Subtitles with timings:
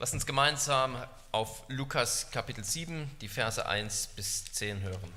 [0.00, 0.96] Lass uns gemeinsam
[1.30, 5.12] auf Lukas Kapitel 7, die Verse 1 bis 10 hören.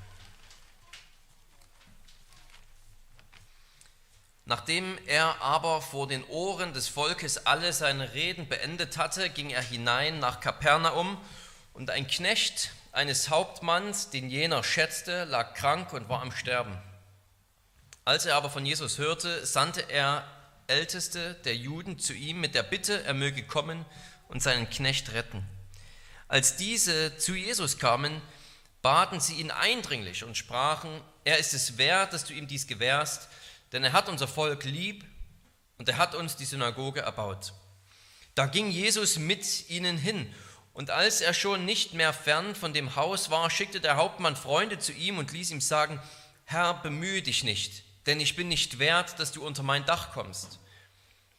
[4.44, 9.62] Nachdem er aber vor den Ohren des Volkes alle seine Reden beendet hatte, ging er
[9.62, 11.20] hinein nach Kapernaum
[11.74, 16.78] und ein Knecht eines Hauptmanns, den jener schätzte, lag krank und war am Sterben.
[18.04, 20.24] Als er aber von Jesus hörte, sandte er
[20.68, 23.84] Älteste der Juden zu ihm mit der Bitte, er möge kommen
[24.28, 25.46] und seinen Knecht retten.
[26.28, 28.20] Als diese zu Jesus kamen,
[28.82, 33.28] baten sie ihn eindringlich und sprachen, er ist es wert, dass du ihm dies gewährst,
[33.72, 35.04] denn er hat unser Volk lieb
[35.78, 37.52] und er hat uns die Synagoge erbaut.
[38.34, 40.32] Da ging Jesus mit ihnen hin,
[40.78, 44.78] und als er schon nicht mehr fern von dem Haus war, schickte der Hauptmann Freunde
[44.78, 46.00] zu ihm und ließ ihm sagen,
[46.44, 50.60] Herr, bemühe dich nicht, denn ich bin nicht wert, dass du unter mein Dach kommst.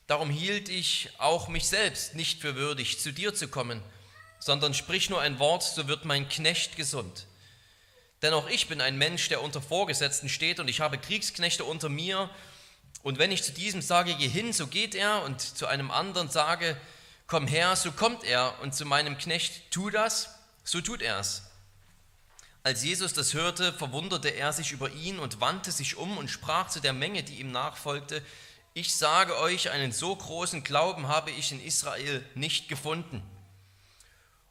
[0.10, 3.80] Darum hielt ich auch mich selbst nicht für würdig, zu dir zu kommen,
[4.40, 7.28] sondern sprich nur ein Wort, so wird mein Knecht gesund.
[8.24, 11.90] Denn auch ich bin ein Mensch, der unter Vorgesetzten steht und ich habe Kriegsknechte unter
[11.90, 12.28] mir.
[13.04, 16.32] Und wenn ich zu diesem sage, geh hin, so geht er, und zu einem anderen
[16.32, 16.76] sage,
[17.28, 21.44] komm her, so kommt er, und zu meinem Knecht, tu das, so tut er es.
[22.64, 26.68] Als Jesus das hörte, verwunderte er sich über ihn und wandte sich um und sprach
[26.68, 28.24] zu der Menge, die ihm nachfolgte,
[28.80, 33.22] ich sage euch, einen so großen Glauben habe ich in Israel nicht gefunden.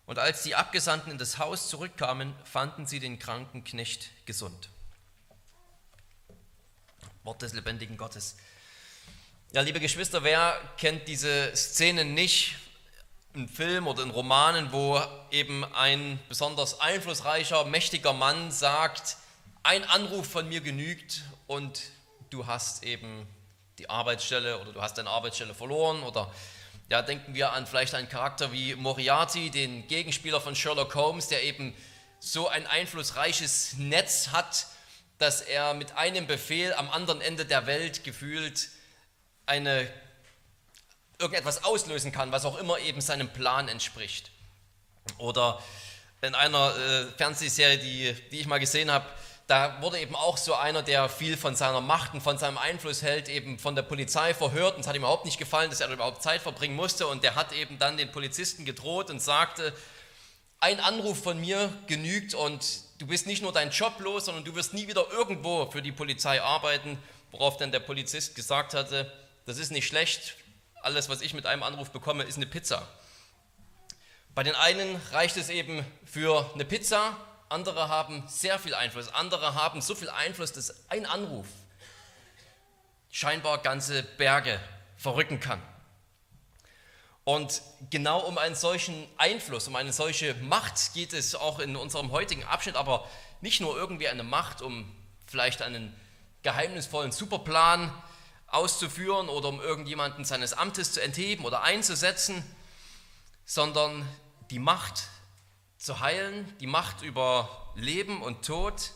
[0.04, 4.68] Und als die Abgesandten in das Haus zurückkamen, fanden sie den kranken Knecht gesund.
[7.24, 8.36] Wort des lebendigen Gottes.
[9.52, 12.56] Ja, liebe Geschwister, wer kennt diese Szenen nicht?
[13.34, 19.16] Ein Film oder in Romanen, wo eben ein besonders einflussreicher, mächtiger Mann sagt,
[19.62, 21.80] ein Anruf von mir genügt und
[22.28, 23.26] du hast eben
[23.78, 26.30] die Arbeitsstelle oder du hast deine Arbeitsstelle verloren oder
[26.90, 31.42] ja, denken wir an vielleicht einen Charakter wie Moriarty, den Gegenspieler von Sherlock Holmes, der
[31.44, 31.74] eben
[32.18, 34.66] so ein einflussreiches Netz hat,
[35.18, 38.68] dass er mit einem Befehl am anderen Ende der Welt gefühlt
[39.46, 39.88] eine,
[41.18, 44.30] irgendetwas auslösen kann, was auch immer eben seinem Plan entspricht.
[45.18, 45.62] Oder
[46.22, 49.06] in einer äh, Fernsehserie, die, die ich mal gesehen habe,
[49.48, 53.00] da wurde eben auch so einer, der viel von seiner Macht und von seinem Einfluss
[53.00, 55.90] hält, eben von der Polizei verhört und es hat ihm überhaupt nicht gefallen, dass er
[55.90, 59.72] überhaupt Zeit verbringen musste und der hat eben dann den Polizisten gedroht und sagte,
[60.60, 62.62] ein Anruf von mir genügt und
[62.98, 65.92] du bist nicht nur deinen Job los, sondern du wirst nie wieder irgendwo für die
[65.92, 66.98] Polizei arbeiten,
[67.30, 69.10] worauf dann der Polizist gesagt hatte,
[69.46, 70.36] das ist nicht schlecht,
[70.82, 72.86] alles, was ich mit einem Anruf bekomme, ist eine Pizza.
[74.34, 77.16] Bei den einen reicht es eben für eine Pizza,
[77.48, 81.46] andere haben sehr viel Einfluss, andere haben so viel Einfluss, dass ein Anruf
[83.10, 84.60] scheinbar ganze Berge
[84.96, 85.62] verrücken kann.
[87.24, 87.60] Und
[87.90, 92.44] genau um einen solchen Einfluss, um eine solche Macht geht es auch in unserem heutigen
[92.44, 93.06] Abschnitt, aber
[93.40, 94.90] nicht nur irgendwie eine Macht, um
[95.26, 95.94] vielleicht einen
[96.42, 97.92] geheimnisvollen Superplan
[98.46, 102.42] auszuführen oder um irgendjemanden seines Amtes zu entheben oder einzusetzen,
[103.44, 104.08] sondern
[104.50, 105.08] die Macht
[105.78, 108.90] zu heilen, die Macht über Leben und Tod,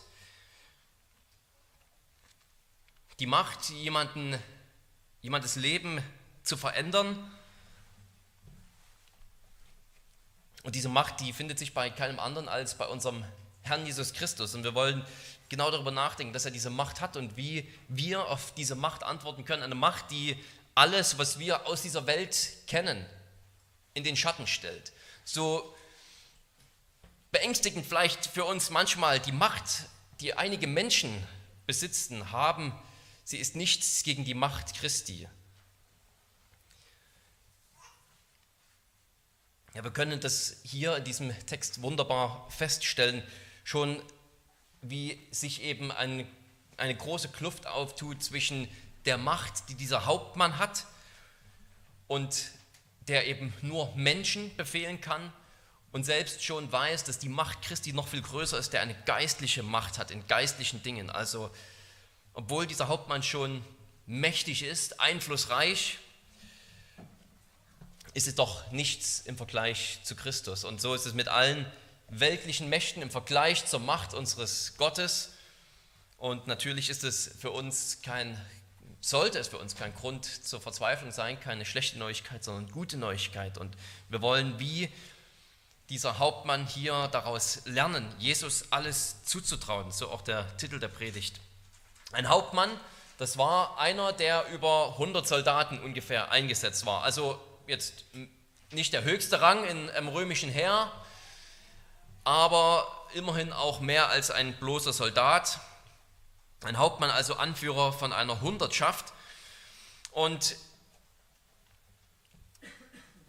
[3.19, 4.37] die Macht, jemanden,
[5.21, 6.03] jemandes Leben
[6.43, 7.31] zu verändern.
[10.63, 13.23] Und diese Macht, die findet sich bei keinem anderen als bei unserem
[13.61, 14.53] Herrn Jesus Christus.
[14.53, 15.05] Und wir wollen
[15.47, 19.45] genau darüber nachdenken, dass er diese Macht hat und wie wir auf diese Macht antworten
[19.45, 19.63] können.
[19.63, 20.37] Eine Macht, die
[20.75, 23.05] alles, was wir aus dieser Welt kennen,
[23.93, 24.91] in den Schatten stellt.
[25.23, 25.73] So
[27.33, 29.89] beängstigend vielleicht für uns manchmal die Macht,
[30.21, 31.11] die einige Menschen
[31.65, 32.71] besitzen, haben,
[33.25, 35.27] sie ist nichts gegen die Macht Christi.
[39.73, 43.23] Ja, wir können das hier in diesem Text wunderbar feststellen,
[43.63, 43.99] schon
[44.83, 46.27] wie sich eben ein,
[46.77, 48.67] eine große Kluft auftut zwischen
[49.05, 50.85] der Macht, die dieser Hauptmann hat
[52.07, 52.51] und
[53.07, 55.33] der eben nur Menschen befehlen kann
[55.93, 59.61] und selbst schon weiß, dass die Macht Christi noch viel größer ist, der eine geistliche
[59.61, 61.11] Macht hat in geistlichen Dingen.
[61.11, 61.51] Also,
[62.33, 63.63] obwohl dieser Hauptmann schon
[64.07, 65.99] mächtig ist, einflussreich,
[68.15, 70.63] ist es doch nichts im Vergleich zu Christus.
[70.63, 71.71] Und so ist es mit allen
[72.09, 75.29] weltlichen Mächten im Vergleich zur Macht unseres Gottes.
[76.17, 78.39] Und natürlich ist es für uns kein,
[78.99, 83.59] sollte es für uns kein Grund zur Verzweiflung sein, keine schlechte Neuigkeit, sondern gute Neuigkeit.
[83.59, 83.77] Und
[84.09, 84.89] wir wollen wie
[85.89, 91.39] dieser Hauptmann hier daraus lernen, Jesus alles zuzutrauen, so auch der Titel der Predigt.
[92.11, 92.69] Ein Hauptmann,
[93.17, 97.03] das war einer, der über 100 Soldaten ungefähr eingesetzt war.
[97.03, 98.05] Also jetzt
[98.71, 100.91] nicht der höchste Rang in, im römischen Heer,
[102.23, 105.59] aber immerhin auch mehr als ein bloßer Soldat.
[106.63, 109.13] Ein Hauptmann, also Anführer von einer Hundertschaft.
[110.11, 110.55] Und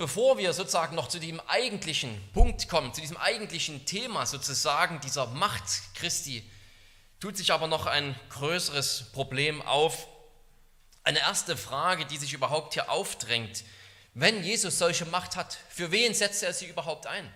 [0.05, 5.29] bevor wir sozusagen noch zu diesem eigentlichen Punkt kommen, zu diesem eigentlichen Thema sozusagen dieser
[5.29, 5.65] Macht
[5.95, 6.45] Christi,
[7.21, 10.07] tut sich aber noch ein größeres Problem auf.
[11.05, 13.65] Eine erste Frage, die sich überhaupt hier aufdrängt.
[14.13, 17.27] Wenn Jesus solche Macht hat, für wen setzt er sie überhaupt ein?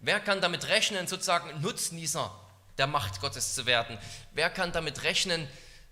[0.00, 2.34] Wer kann damit rechnen, sozusagen Nutznießer
[2.78, 3.98] der Macht Gottes zu werden?
[4.32, 5.46] Wer kann damit rechnen,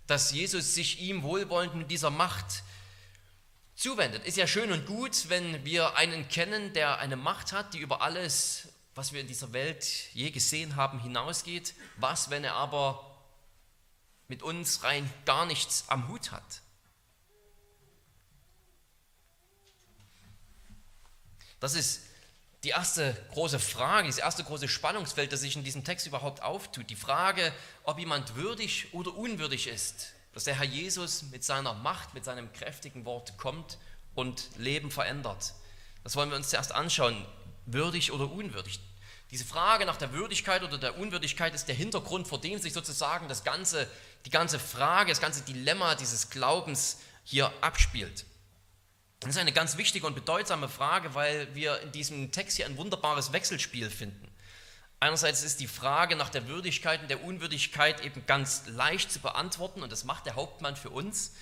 [0.07, 2.63] dass Jesus sich ihm wohlwollend mit dieser Macht
[3.75, 4.25] zuwendet?
[4.25, 8.01] Ist ja schön und gut, wenn wir einen kennen, der eine Macht hat, die über
[8.01, 11.73] alles, was wir in dieser Welt je gesehen haben, hinausgeht.
[11.97, 13.15] Was, wenn er aber
[14.27, 16.61] mit uns rein gar nichts am Hut hat?
[21.59, 22.01] Das ist
[22.63, 26.89] die erste große Frage, das erste große Spannungsfeld, das sich in diesem Text überhaupt auftut.
[26.89, 32.13] Die Frage, ob jemand würdig oder unwürdig ist, dass der Herr Jesus mit seiner Macht,
[32.13, 33.77] mit seinem kräftigen Wort kommt
[34.15, 35.53] und Leben verändert.
[36.03, 37.25] Das wollen wir uns zuerst anschauen,
[37.65, 38.81] würdig oder unwürdig.
[39.31, 43.29] Diese Frage nach der Würdigkeit oder der Unwürdigkeit ist der Hintergrund, vor dem sich sozusagen
[43.29, 43.89] das ganze,
[44.25, 48.25] die ganze Frage, das ganze Dilemma dieses Glaubens hier abspielt.
[49.21, 52.75] Das ist eine ganz wichtige und bedeutsame Frage, weil wir in diesem Text hier ein
[52.75, 54.27] wunderbares Wechselspiel finden.
[54.99, 59.83] Einerseits ist die Frage nach der Würdigkeit und der Unwürdigkeit eben ganz leicht zu beantworten
[59.83, 61.33] und das macht der Hauptmann für uns.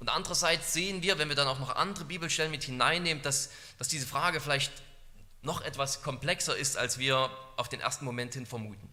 [0.00, 3.88] Und andererseits sehen wir, wenn wir dann auch noch andere Bibelstellen mit hineinnehmen, dass, dass
[3.88, 4.72] diese Frage vielleicht
[5.42, 8.88] noch etwas komplexer ist, als wir auf den ersten Moment hin vermuten.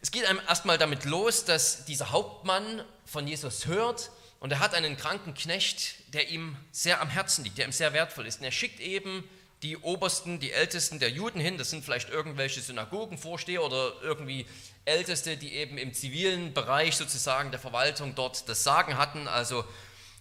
[0.00, 4.10] Es geht einem erstmal damit los, dass dieser Hauptmann von Jesus hört,
[4.42, 7.92] und er hat einen kranken Knecht, der ihm sehr am Herzen liegt, der ihm sehr
[7.92, 8.40] wertvoll ist.
[8.40, 9.22] Und er schickt eben
[9.62, 11.56] die Obersten, die Ältesten der Juden hin.
[11.56, 14.46] Das sind vielleicht irgendwelche Synagogenvorsteher oder irgendwie
[14.84, 19.64] Älteste, die eben im zivilen Bereich sozusagen der Verwaltung dort das Sagen hatten, also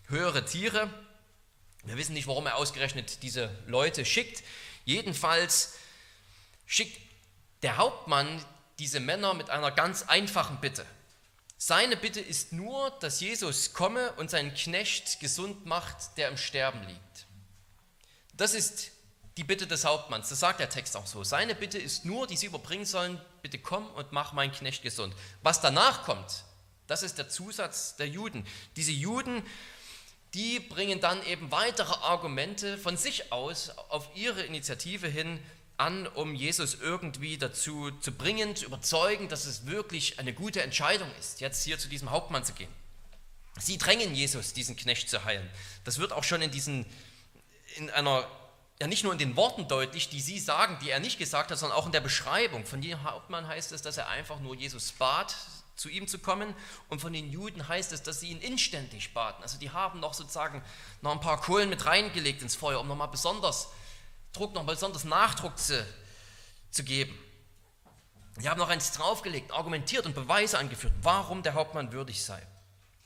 [0.08, 0.90] höhere Tiere.
[1.84, 4.44] Wir wissen nicht, warum er ausgerechnet diese Leute schickt.
[4.86, 5.74] Jedenfalls
[6.68, 7.00] schickt
[7.64, 8.44] der Hauptmann
[8.78, 10.86] diese Männer mit einer ganz einfachen Bitte.
[11.58, 16.82] Seine Bitte ist nur, dass Jesus komme und seinen Knecht gesund macht, der im Sterben
[16.88, 17.28] liegt.
[18.34, 18.92] Das ist
[19.38, 21.24] die Bitte des Hauptmanns, das sagt der Text auch so.
[21.24, 25.16] Seine Bitte ist nur, die sie überbringen sollen, bitte komm und mach meinen Knecht gesund.
[25.42, 26.44] Was danach kommt,
[26.88, 28.46] das ist der Zusatz der Juden.
[28.76, 29.44] Diese Juden,
[30.34, 35.40] die bringen dann eben weitere Argumente von sich aus auf ihre Initiative hin,
[35.78, 41.10] an, um Jesus irgendwie dazu zu bringen, zu überzeugen, dass es wirklich eine gute Entscheidung
[41.20, 42.70] ist, jetzt hier zu diesem Hauptmann zu gehen.
[43.60, 45.50] Sie drängen Jesus, diesen Knecht zu heilen.
[45.84, 46.86] Das wird auch schon in diesen,
[47.78, 48.28] in einer,
[48.82, 51.60] ja nicht nur in den Worten deutlich, die sie sagen, die er nicht gesagt hat,
[51.60, 52.66] sondern auch in der Beschreibung.
[52.66, 55.36] Von dem Hauptmann heißt es, dass er einfach nur Jesus bat,
[55.76, 56.56] zu ihm zu kommen.
[56.90, 59.44] Und von den Juden heißt es, dass sie ihn inständig baten.
[59.44, 60.64] Also die haben noch sozusagen
[61.04, 63.68] noch ein paar Kohlen mit reingelegt ins Feuer, um nochmal besonders
[64.34, 65.86] Druck noch besonders Nachdruck zu,
[66.72, 67.16] zu geben.
[68.38, 72.42] Sie haben noch eins draufgelegt, argumentiert und Beweise angeführt, warum der Hauptmann würdig sei.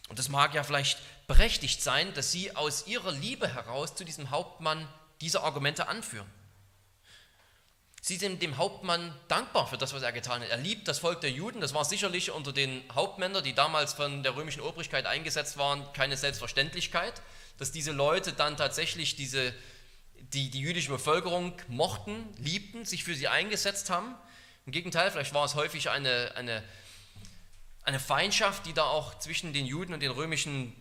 [0.07, 4.30] Und es mag ja vielleicht berechtigt sein, dass sie aus ihrer Liebe heraus zu diesem
[4.30, 4.88] Hauptmann
[5.21, 6.29] diese Argumente anführen.
[8.01, 10.50] Sie sind dem Hauptmann dankbar für das, was er getan hat.
[10.50, 11.60] Er liebt das Volk der Juden.
[11.60, 16.15] Das war sicherlich unter den Hauptmännern, die damals von der römischen Obrigkeit eingesetzt waren, keine
[16.15, 17.22] Selbstverständlichkeit,
[17.57, 19.53] dass diese Leute dann tatsächlich diese
[20.34, 24.15] die die jüdische Bevölkerung mochten, liebten, sich für sie eingesetzt haben.
[24.65, 26.63] Im Gegenteil, vielleicht war es häufig eine, eine,
[27.84, 30.74] eine Feindschaft, die da auch zwischen den Juden und den römischen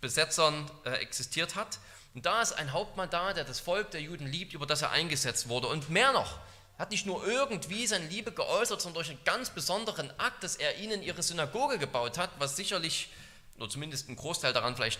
[0.00, 1.78] Besetzern äh, existiert hat.
[2.14, 4.90] Und da ist ein Hauptmann da, der das Volk der Juden liebt, über das er
[4.90, 5.68] eingesetzt wurde.
[5.68, 6.38] Und mehr noch,
[6.78, 10.78] hat nicht nur irgendwie seine Liebe geäußert, sondern durch einen ganz besonderen Akt, dass er
[10.78, 13.10] ihnen ihre Synagoge gebaut hat, was sicherlich,
[13.58, 14.98] oder zumindest ein Großteil daran vielleicht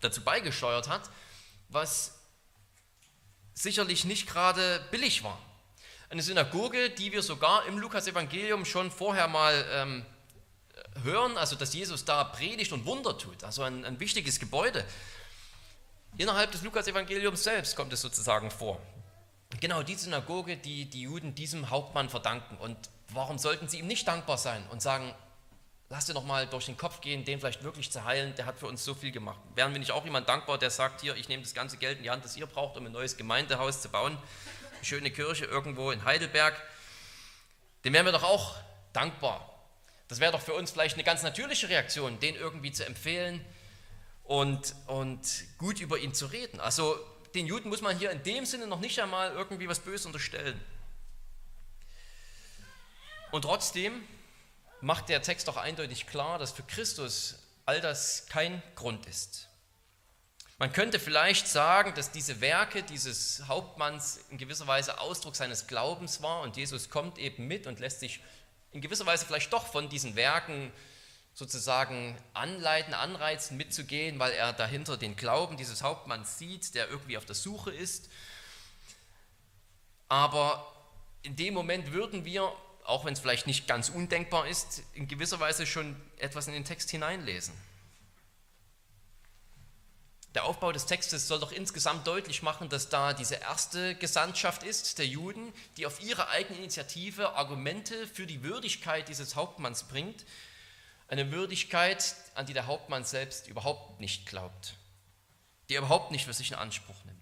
[0.00, 1.08] dazu beigesteuert hat,
[1.68, 2.18] was
[3.54, 5.38] sicherlich nicht gerade billig war.
[6.10, 10.06] Eine Synagoge, die wir sogar im Lukas-Evangelium schon vorher mal ähm,
[11.02, 14.84] hören, also dass Jesus da predigt und Wunder tut, also ein, ein wichtiges Gebäude.
[16.18, 18.78] Innerhalb des Lukas-Evangeliums selbst kommt es sozusagen vor.
[19.60, 22.56] Genau die Synagoge, die die Juden diesem Hauptmann verdanken.
[22.58, 22.76] Und
[23.08, 25.14] warum sollten sie ihm nicht dankbar sein und sagen,
[25.88, 28.58] lass dir noch mal durch den Kopf gehen, den vielleicht wirklich zu heilen, der hat
[28.58, 29.40] für uns so viel gemacht.
[29.54, 32.04] Wären wir nicht auch jemand dankbar, der sagt, hier, ich nehme das ganze Geld in
[32.04, 34.16] die Hand, das ihr braucht, um ein neues Gemeindehaus zu bauen,
[34.76, 36.60] eine schöne Kirche irgendwo in Heidelberg,
[37.84, 38.56] dem wären wir doch auch
[38.92, 39.48] dankbar.
[40.08, 43.42] Das wäre doch für uns vielleicht eine ganz natürliche Reaktion, den irgendwie zu empfehlen
[44.24, 46.60] und, und gut über ihn zu reden.
[46.60, 46.98] Also
[47.34, 50.60] den Juden muss man hier in dem Sinne noch nicht einmal irgendwie was Böses unterstellen.
[53.30, 54.02] Und trotzdem
[54.80, 59.48] macht der Text auch eindeutig klar, dass für Christus all das kein Grund ist.
[60.58, 66.22] Man könnte vielleicht sagen, dass diese Werke dieses Hauptmanns in gewisser Weise Ausdruck seines Glaubens
[66.22, 68.20] war und Jesus kommt eben mit und lässt sich
[68.70, 70.72] in gewisser Weise vielleicht doch von diesen Werken
[71.34, 77.24] sozusagen anleiten, anreizen, mitzugehen, weil er dahinter den Glauben dieses Hauptmanns sieht, der irgendwie auf
[77.24, 78.10] der Suche ist.
[80.08, 80.70] Aber
[81.22, 82.52] in dem Moment würden wir,
[82.84, 86.64] auch wenn es vielleicht nicht ganz undenkbar ist, in gewisser Weise schon etwas in den
[86.64, 87.54] Text hineinlesen.
[90.34, 94.98] Der Aufbau des Textes soll doch insgesamt deutlich machen, dass da diese erste Gesandtschaft ist
[94.98, 100.24] der Juden, die auf ihre eigene Initiative Argumente für die Würdigkeit dieses Hauptmanns bringt.
[101.08, 104.74] Eine Würdigkeit, an die der Hauptmann selbst überhaupt nicht glaubt,
[105.68, 107.18] die er überhaupt nicht für sich in Anspruch nimmt.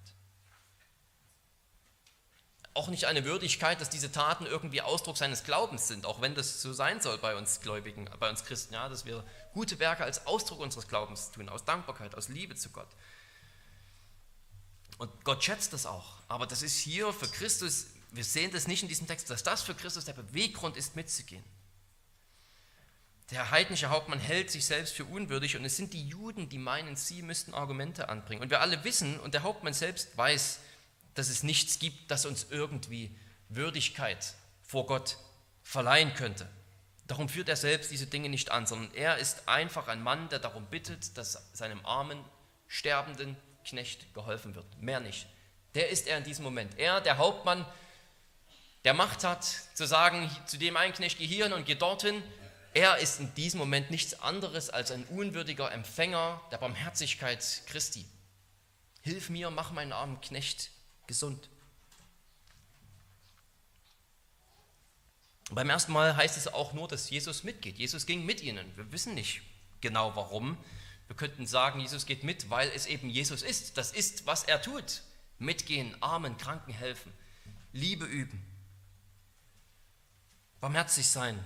[2.73, 6.63] Auch nicht eine Würdigkeit, dass diese Taten irgendwie Ausdruck seines Glaubens sind, auch wenn das
[6.63, 10.27] so sein soll bei uns Gläubigen, bei uns Christen, ja, dass wir gute Werke als
[10.27, 12.89] Ausdruck unseres Glaubens tun, aus Dankbarkeit, aus Liebe zu Gott.
[14.99, 16.19] Und Gott schätzt das auch.
[16.29, 19.63] Aber das ist hier für Christus, wir sehen das nicht in diesem Text, dass das
[19.63, 21.43] für Christus der Beweggrund ist, mitzugehen.
[23.31, 26.97] Der heidnische Hauptmann hält sich selbst für unwürdig und es sind die Juden, die meinen,
[26.97, 28.43] sie müssten Argumente anbringen.
[28.43, 30.59] Und wir alle wissen und der Hauptmann selbst weiß,
[31.15, 33.17] dass es nichts gibt, das uns irgendwie
[33.49, 35.17] Würdigkeit vor Gott
[35.63, 36.49] verleihen könnte.
[37.07, 40.39] Darum führt er selbst diese Dinge nicht an, sondern er ist einfach ein Mann, der
[40.39, 42.25] darum bittet, dass seinem armen,
[42.67, 44.81] sterbenden Knecht geholfen wird.
[44.81, 45.27] Mehr nicht.
[45.75, 46.79] Der ist er in diesem Moment.
[46.79, 47.65] Er, der Hauptmann,
[48.85, 52.23] der Macht hat, zu sagen, zu dem einen Knecht, geh hierhin und geh dorthin.
[52.73, 58.07] Er ist in diesem Moment nichts anderes als ein unwürdiger Empfänger der Barmherzigkeit Christi.
[59.03, 60.71] Hilf mir, mach meinen armen Knecht
[61.07, 61.49] gesund.
[65.51, 67.79] Beim ersten Mal heißt es auch nur, dass Jesus mitgeht.
[67.79, 68.71] Jesus ging mit ihnen.
[68.77, 69.43] Wir wissen nicht
[69.81, 70.57] genau warum.
[71.09, 73.77] Wir könnten sagen, Jesus geht mit, weil es eben Jesus ist.
[73.77, 75.03] Das ist, was er tut.
[75.41, 77.13] Mitgehen, Armen, Kranken helfen,
[77.73, 78.45] Liebe üben,
[80.61, 81.43] barmherzig sein.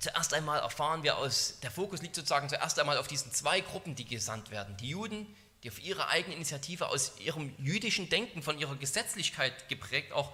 [0.00, 3.94] Zuerst einmal erfahren wir aus, der Fokus liegt sozusagen zuerst einmal auf diesen zwei Gruppen,
[3.94, 4.76] die gesandt werden.
[4.78, 5.26] Die Juden,
[5.62, 10.32] die auf ihre eigene Initiative aus ihrem jüdischen Denken, von ihrer Gesetzlichkeit geprägt, auch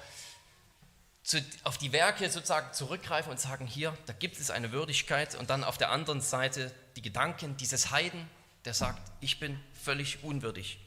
[1.24, 5.34] zu, auf die Werke sozusagen zurückgreifen und sagen, hier, da gibt es eine Würdigkeit.
[5.34, 8.30] Und dann auf der anderen Seite die Gedanken dieses Heiden,
[8.64, 10.78] der sagt, ich bin völlig unwürdig.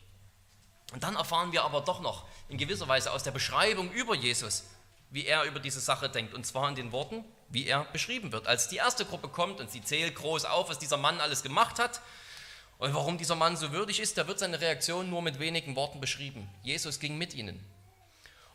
[0.94, 4.64] Und dann erfahren wir aber doch noch in gewisser Weise aus der Beschreibung über Jesus,
[5.10, 6.34] wie er über diese Sache denkt.
[6.34, 8.48] Und zwar in den Worten, wie er beschrieben wird.
[8.48, 11.80] Als die erste Gruppe kommt und sie zählt groß auf, was dieser Mann alles gemacht
[11.80, 12.02] hat
[12.78, 16.00] und warum dieser Mann so würdig ist, da wird seine Reaktion nur mit wenigen Worten
[16.00, 16.50] beschrieben.
[16.64, 17.60] Jesus ging mit ihnen.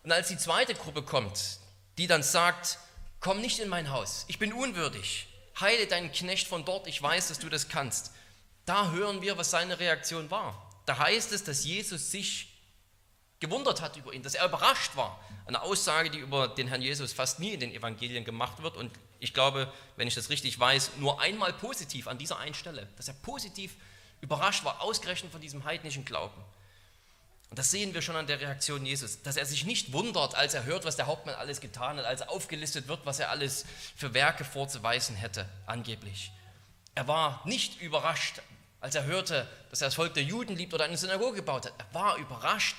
[0.02, 1.58] Und als die zweite Gruppe kommt,
[1.98, 2.78] die dann sagt,
[3.20, 5.28] komm nicht in mein Haus, ich bin unwürdig,
[5.60, 8.12] heile deinen Knecht von dort, ich weiß, dass du das kannst.
[8.66, 10.70] Da hören wir, was seine Reaktion war.
[10.86, 12.53] Da heißt es, dass Jesus sich
[13.44, 15.20] gewundert hat über ihn, dass er überrascht war.
[15.46, 18.90] Eine Aussage, die über den Herrn Jesus fast nie in den Evangelien gemacht wird und
[19.20, 23.08] ich glaube, wenn ich das richtig weiß, nur einmal positiv an dieser einen Stelle, dass
[23.08, 23.74] er positiv
[24.20, 26.42] überrascht war, ausgerechnet von diesem heidnischen Glauben.
[27.50, 30.54] Und das sehen wir schon an der Reaktion Jesus, dass er sich nicht wundert, als
[30.54, 34.14] er hört, was der Hauptmann alles getan hat, als aufgelistet wird, was er alles für
[34.14, 36.32] Werke vorzuweisen hätte, angeblich.
[36.94, 38.40] Er war nicht überrascht,
[38.80, 41.72] als er hörte, dass er das Volk der Juden liebt oder eine Synagoge gebaut hat.
[41.78, 42.76] Er war überrascht,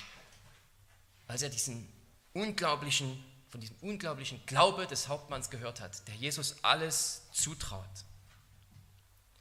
[1.28, 1.88] als er diesen
[2.32, 7.84] unglaublichen, von diesem unglaublichen Glaube des Hauptmanns gehört hat, der Jesus alles zutraut.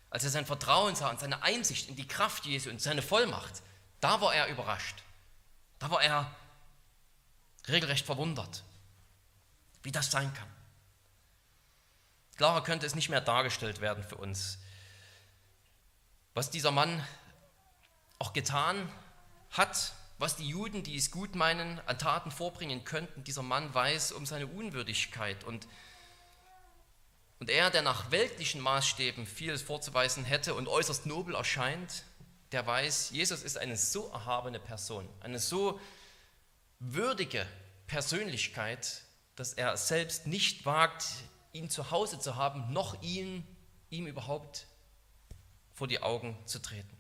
[0.10, 3.62] Als er sein Vertrauen sah und seine Einsicht in die Kraft Jesu und seine Vollmacht,
[4.00, 5.04] da war er überrascht.
[5.80, 6.34] Da war er
[7.68, 8.64] regelrecht verwundert,
[9.84, 10.48] wie das sein kann.
[12.38, 14.58] Klarer könnte es nicht mehr dargestellt werden für uns.
[16.34, 17.06] Was dieser Mann
[18.20, 18.90] auch getan
[19.52, 24.14] hat, was die Juden, die es gut meinen, an Taten vorbringen könnten, dieser Mann weiß
[24.14, 25.44] um seine Unwürdigkeit.
[25.44, 25.68] Und,
[27.40, 32.04] und er, der nach weltlichen Maßstäben vieles vorzuweisen hätte und äußerst nobel erscheint,
[32.52, 35.80] der weiß, Jesus ist eine so erhabene Person, eine so
[36.80, 37.46] würdige
[37.88, 39.02] Persönlichkeit,
[39.36, 41.06] dass er selbst nicht wagt,
[41.52, 43.46] ihn zu Hause zu haben, noch ihn,
[43.90, 44.68] ihm überhaupt
[45.74, 46.95] vor die Augen zu treten.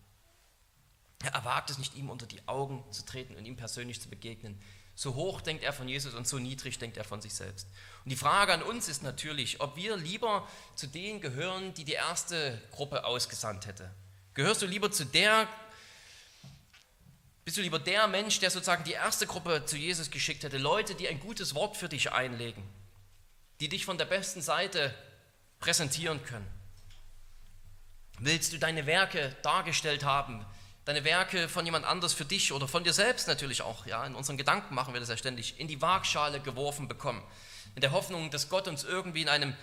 [1.34, 4.60] Er wagt es nicht, ihm unter die Augen zu treten und ihm persönlich zu begegnen.
[4.96, 7.67] So hoch denkt er von Jesus und so niedrig denkt er von sich selbst.
[8.05, 11.94] Und die Frage an uns ist natürlich, ob wir lieber zu denen gehören, die die
[11.94, 13.91] erste Gruppe ausgesandt hätte.
[14.34, 15.48] Gehörst du lieber zu der
[17.44, 20.58] Bist du lieber der Mensch, der sozusagen die erste Gruppe zu Jesus geschickt hätte?
[20.58, 22.63] Leute, die ein gutes Wort für dich einlegen,
[23.60, 24.96] die dich von der besten Seite
[25.60, 26.48] präsentieren können.
[28.20, 30.46] Willst du deine Werke dargestellt haben,
[30.86, 34.15] deine Werke von jemand anders für dich oder von dir selbst natürlich auch, ja, in
[34.15, 37.24] unseren Gedanken machen wir das ja ständig, in die Waagschale geworfen bekommen,
[37.74, 39.56] in der Hoffnung, dass Gott uns irgendwie in einem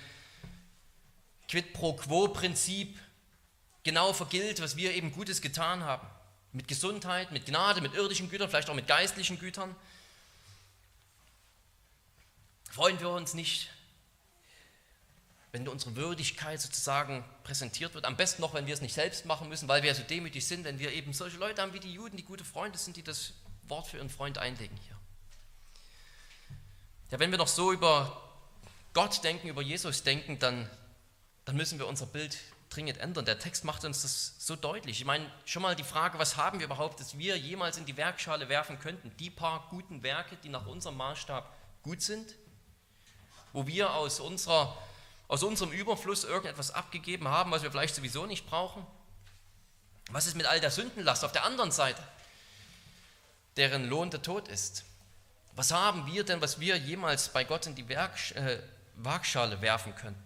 [1.49, 2.99] Quid pro quo Prinzip
[3.85, 6.07] genau vergilt, was wir eben Gutes getan haben.
[6.52, 9.75] Mit Gesundheit, mit Gnade, mit irdischen Gütern, vielleicht auch mit geistlichen Gütern.
[12.71, 13.71] Freuen wir uns nicht,
[15.52, 18.06] wenn unsere Würdigkeit sozusagen präsentiert wird.
[18.06, 20.47] Am besten noch, wenn wir es nicht selbst machen müssen, weil wir ja so demütig
[20.47, 23.02] sind, wenn wir eben solche Leute haben wie die Juden, die gute Freunde sind, die
[23.02, 23.35] das
[23.68, 24.97] Wort für ihren Freund einlegen hier.
[27.11, 28.30] Ja, wenn wir noch so über
[28.94, 30.68] Gott denken, über Jesus denken, dann,
[31.44, 32.38] dann müssen wir unser Bild
[32.71, 33.26] dringend ändern.
[33.26, 35.00] Der Text macht uns das so deutlich.
[35.00, 37.99] Ich meine, schon mal die Frage, was haben wir überhaupt, dass wir jemals in die
[37.99, 39.14] Werkschale werfen könnten?
[39.18, 42.35] Die paar guten Werke, die nach unserem Maßstab gut sind,
[43.52, 44.76] wo wir aus, unserer,
[45.33, 48.87] aus unserem Überfluss irgendetwas abgegeben haben, was wir vielleicht sowieso nicht brauchen?
[50.11, 52.03] Was ist mit all der Sündenlast auf der anderen Seite,
[53.57, 54.85] deren Lohn der Tod ist?
[55.55, 58.59] Was haben wir denn, was wir jemals bei Gott in die Werk, äh,
[58.97, 60.23] Waagschale werfen könnten?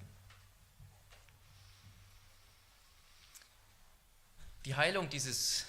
[4.64, 5.64] die Heilung dieses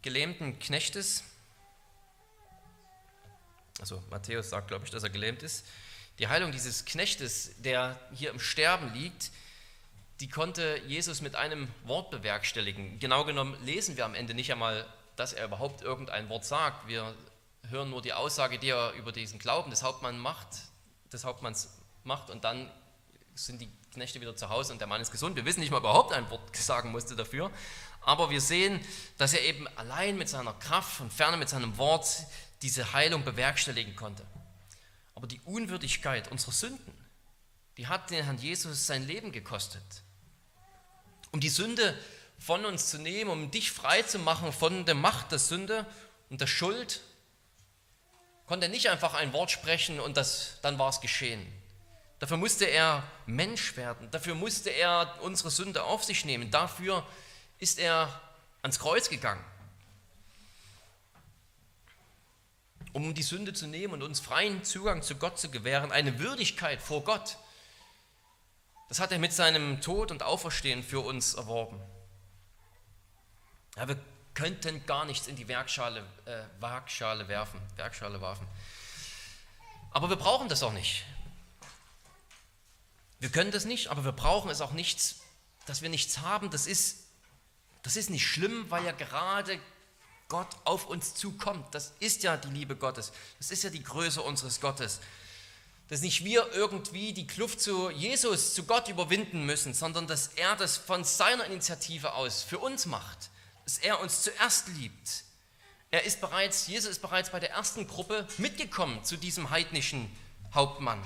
[0.00, 1.22] gelähmten Knechtes,
[3.78, 5.66] also Matthäus sagt, glaube ich, dass er gelähmt ist,
[6.20, 9.30] die Heilung dieses Knechtes, der hier im Sterben liegt,
[10.20, 12.98] die konnte Jesus mit einem Wort bewerkstelligen.
[12.98, 14.86] Genau genommen lesen wir am Ende nicht einmal,
[15.16, 16.86] dass er überhaupt irgendein Wort sagt.
[16.86, 17.14] Wir
[17.70, 20.48] hören nur die Aussage, die er über diesen Glauben des Hauptmanns macht,
[21.10, 21.70] des Hauptmanns
[22.04, 22.70] macht und dann
[23.34, 25.36] sind die Knechte wieder zu Hause und der Mann ist gesund.
[25.36, 27.50] Wir wissen nicht mal überhaupt ein Wort sagen musste dafür.
[28.02, 28.78] Aber wir sehen,
[29.16, 32.08] dass er eben allein mit seiner Kraft von ferne mit seinem Wort
[32.60, 34.22] diese Heilung bewerkstelligen konnte.
[35.20, 36.94] Aber die Unwürdigkeit unserer Sünden,
[37.76, 39.82] die hat den Herrn Jesus sein Leben gekostet.
[41.30, 41.94] Um die Sünde
[42.38, 45.84] von uns zu nehmen, um dich frei zu machen von der Macht der Sünde
[46.30, 47.02] und der Schuld,
[48.46, 51.46] konnte er nicht einfach ein Wort sprechen und das, dann war es geschehen.
[52.18, 57.06] Dafür musste er Mensch werden, dafür musste er unsere Sünde auf sich nehmen, dafür
[57.58, 58.08] ist er
[58.62, 59.44] ans Kreuz gegangen,
[62.92, 66.80] um die Sünde zu nehmen und uns freien Zugang zu Gott zu gewähren, eine Würdigkeit
[66.80, 67.38] vor Gott.
[68.88, 71.80] Das hat er mit seinem Tod und Auferstehen für uns erworben.
[73.76, 73.98] Ja, wir
[74.34, 78.46] könnten gar nichts in die Werkschale, äh, Waagschale werfen, Werkschale werfen.
[79.92, 81.04] Aber wir brauchen das auch nicht.
[83.18, 85.16] Wir können das nicht, aber wir brauchen es auch nicht,
[85.66, 86.50] dass wir nichts haben.
[86.50, 87.10] Das ist
[87.82, 89.58] das ist nicht schlimm, weil ja gerade
[90.30, 91.74] Gott auf uns zukommt.
[91.74, 93.12] Das ist ja die Liebe Gottes.
[93.38, 95.00] Das ist ja die Größe unseres Gottes.
[95.88, 100.56] Dass nicht wir irgendwie die Kluft zu Jesus, zu Gott überwinden müssen, sondern dass er
[100.56, 103.28] das von seiner Initiative aus für uns macht.
[103.64, 105.24] Dass er uns zuerst liebt.
[105.90, 110.08] Er ist bereits, Jesus ist bereits bei der ersten Gruppe mitgekommen zu diesem heidnischen
[110.54, 111.02] Hauptmann.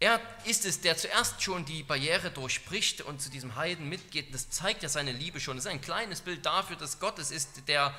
[0.00, 4.32] Er ist es, der zuerst schon die Barriere durchbricht und zu diesem Heiden mitgeht.
[4.32, 5.58] Das zeigt ja seine Liebe schon.
[5.58, 7.94] Das ist ein kleines Bild dafür, dass Gott es ist, der,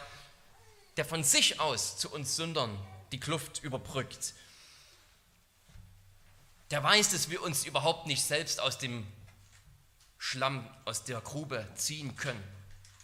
[0.97, 2.75] der von sich aus zu uns Sündern
[3.11, 4.33] die Kluft überbrückt.
[6.71, 9.05] Der weiß, dass wir uns überhaupt nicht selbst aus dem
[10.17, 12.43] Schlamm, aus der Grube ziehen können.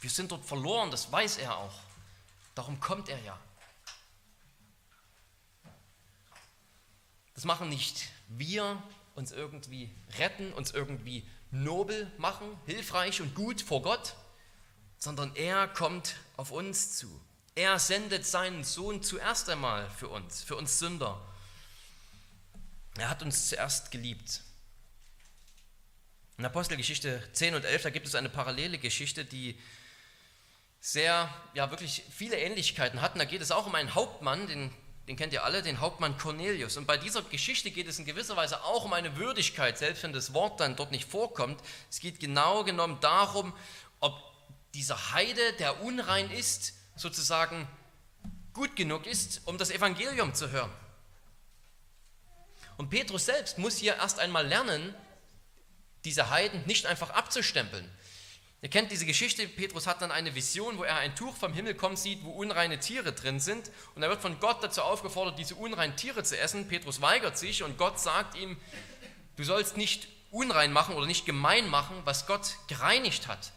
[0.01, 1.79] Wir sind dort verloren, das weiß er auch.
[2.55, 3.39] Darum kommt er ja.
[7.35, 8.81] Das machen nicht wir
[9.15, 14.15] uns irgendwie retten, uns irgendwie nobel machen, hilfreich und gut vor Gott,
[14.97, 17.21] sondern er kommt auf uns zu.
[17.55, 21.19] Er sendet seinen Sohn zuerst einmal für uns, für uns Sünder.
[22.97, 24.41] Er hat uns zuerst geliebt.
[26.37, 29.59] In Apostelgeschichte 10 und 11, da gibt es eine parallele Geschichte, die
[30.79, 33.19] sehr, ja wirklich viele Ähnlichkeiten hat.
[33.19, 34.71] da geht es auch um einen Hauptmann, den
[35.07, 36.75] den kennt ihr alle, den Hauptmann Cornelius.
[36.75, 40.11] Und bei dieser Geschichte geht es in gewisser Weise auch um eine Würdigkeit, selbst wenn
[40.11, 41.61] das Wort dann dort nicht vorkommt.
[41.89, 43.53] Es geht genau genommen darum,
[44.01, 44.21] ob
[44.73, 47.67] dieser Heide, der unrein ist, sozusagen
[48.53, 50.71] gut genug ist, um das Evangelium zu hören.
[52.75, 54.93] Und Petrus selbst muss hier erst einmal lernen,
[56.03, 57.89] diese Heiden nicht einfach abzustempeln,
[58.67, 61.73] Ihr kennt diese Geschichte, Petrus hat dann eine Vision, wo er ein Tuch vom Himmel
[61.73, 63.71] kommen sieht, wo unreine Tiere drin sind.
[63.95, 66.67] Und er wird von Gott dazu aufgefordert, diese unreinen Tiere zu essen.
[66.67, 68.57] Petrus weigert sich und Gott sagt ihm,
[69.37, 73.53] du sollst nicht unrein machen oder nicht gemein machen, was Gott gereinigt hat.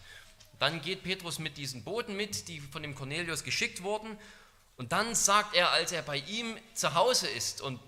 [0.60, 4.16] Dann geht Petrus mit diesen Boten mit, die von dem Cornelius geschickt wurden.
[4.76, 7.80] Und dann sagt er, als er bei ihm zu Hause ist und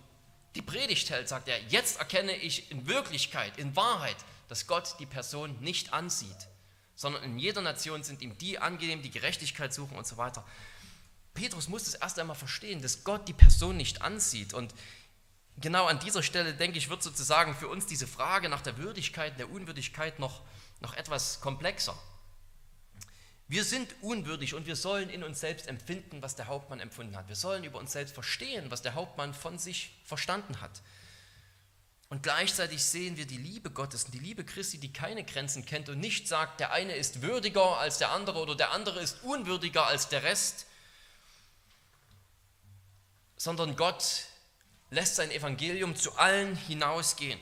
[0.57, 4.17] die Predigt hält, sagt er, jetzt erkenne ich in Wirklichkeit, in Wahrheit,
[4.49, 6.49] dass Gott die Person nicht ansieht,
[6.95, 10.45] sondern in jeder Nation sind ihm die angenehm, die Gerechtigkeit suchen und so weiter.
[11.35, 14.53] Petrus muss es erst einmal verstehen, dass Gott die Person nicht ansieht.
[14.53, 14.75] Und
[15.59, 19.39] genau an dieser Stelle, denke ich, wird sozusagen für uns diese Frage nach der Würdigkeit,
[19.39, 20.43] der Unwürdigkeit noch,
[20.81, 21.99] noch etwas komplexer.
[23.49, 27.29] Wir sind unwürdig und wir sollen in uns selbst empfinden, was der Hauptmann empfunden hat.
[27.29, 30.81] Wir sollen über uns selbst verstehen, was der Hauptmann von sich verstanden hat.
[32.13, 35.89] Und gleichzeitig sehen wir die Liebe Gottes und die Liebe Christi, die keine Grenzen kennt
[35.89, 39.87] und nicht sagt, der eine ist würdiger als der andere oder der andere ist unwürdiger
[39.87, 40.67] als der Rest,
[43.39, 44.27] sondern Gott
[44.91, 47.41] lässt sein Evangelium zu allen hinausgehen.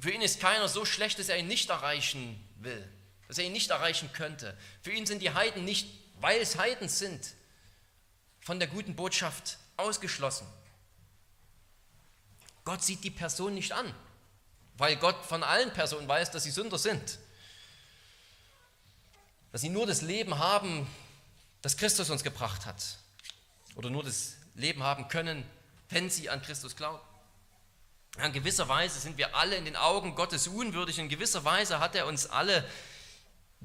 [0.00, 2.88] Für ihn ist keiner so schlecht, dass er ihn nicht erreichen will,
[3.26, 4.56] dass er ihn nicht erreichen könnte.
[4.80, 5.90] Für ihn sind die Heiden nicht,
[6.22, 7.34] weil es Heiden sind,
[8.40, 10.46] von der guten Botschaft ausgeschlossen.
[12.68, 13.94] Gott sieht die Person nicht an,
[14.76, 17.18] weil Gott von allen Personen weiß, dass sie Sünder sind.
[19.52, 20.86] Dass sie nur das Leben haben,
[21.62, 22.98] das Christus uns gebracht hat.
[23.74, 25.48] Oder nur das Leben haben können,
[25.88, 27.00] wenn sie an Christus glauben.
[28.22, 30.98] In gewisser Weise sind wir alle in den Augen Gottes unwürdig.
[30.98, 32.68] In gewisser Weise hat er uns alle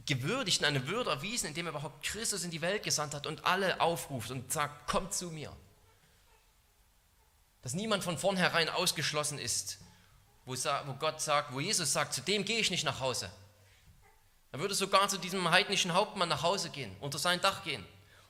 [0.06, 3.44] gewürdigt und eine Würde erwiesen, indem er überhaupt Christus in die Welt gesandt hat und
[3.44, 5.54] alle aufruft und sagt, kommt zu mir.
[7.64, 9.80] Dass niemand von vornherein ausgeschlossen ist,
[10.46, 10.56] wo,
[11.00, 13.32] Gott sagt, wo Jesus sagt, zu dem gehe ich nicht nach Hause.
[14.52, 17.84] Er würde sogar zu diesem heidnischen Hauptmann nach Hause gehen, unter sein Dach gehen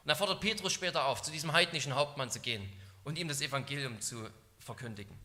[0.04, 2.69] und er fordert Petrus später auf, zu diesem heidnischen Hauptmann zu gehen
[3.04, 5.17] und ihm das Evangelium zu verkündigen.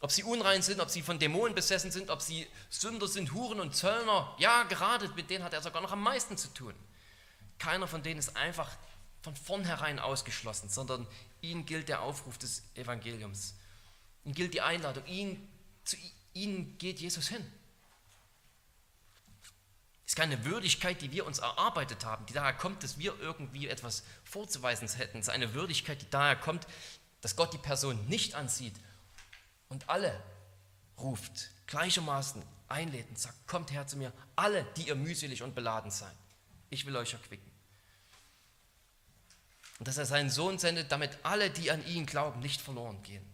[0.00, 3.60] Ob sie unrein sind, ob sie von Dämonen besessen sind, ob sie Sünder sind, Huren
[3.60, 6.74] und Zöllner, ja, gerade mit denen hat er sogar noch am meisten zu tun.
[7.58, 8.70] Keiner von denen ist einfach
[9.22, 11.06] von vornherein ausgeschlossen, sondern
[11.40, 13.54] ihnen gilt der Aufruf des Evangeliums.
[14.24, 15.48] Ihnen gilt die Einladung, ihnen,
[15.84, 15.96] zu
[16.32, 17.44] ihnen geht Jesus hin.
[20.04, 23.66] Es ist keine Würdigkeit, die wir uns erarbeitet haben, die daher kommt, dass wir irgendwie
[23.66, 25.18] etwas vorzuweisen hätten.
[25.18, 26.66] Es ist eine Würdigkeit, die daher kommt,
[27.22, 28.74] dass Gott die Person nicht ansieht
[29.68, 30.22] und alle
[30.98, 35.90] ruft, gleichermaßen einlädt und sagt, kommt her zu mir, alle, die ihr mühselig und beladen
[35.90, 36.14] seid.
[36.70, 37.55] Ich will euch erquicken.
[39.78, 43.24] Und dass er seinen Sohn sendet, damit alle, die an ihn glauben, nicht verloren gehen.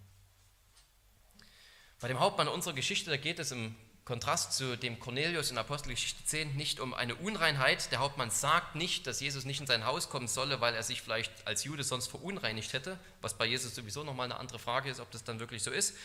[2.00, 6.24] Bei dem Hauptmann unserer Geschichte, da geht es im Kontrast zu dem Cornelius in Apostelgeschichte
[6.24, 7.92] 10 nicht um eine Unreinheit.
[7.92, 11.00] Der Hauptmann sagt nicht, dass Jesus nicht in sein Haus kommen solle, weil er sich
[11.00, 14.98] vielleicht als Jude sonst verunreinigt hätte, was bei Jesus sowieso nochmal eine andere Frage ist,
[14.98, 15.96] ob das dann wirklich so ist.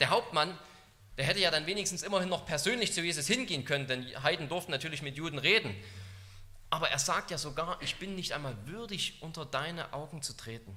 [0.00, 0.58] Der Hauptmann,
[1.16, 4.72] der hätte ja dann wenigstens immerhin noch persönlich zu Jesus hingehen können, denn Heiden durften
[4.72, 5.76] natürlich mit Juden reden.
[6.70, 10.76] Aber er sagt ja sogar, ich bin nicht einmal würdig, unter deine Augen zu treten.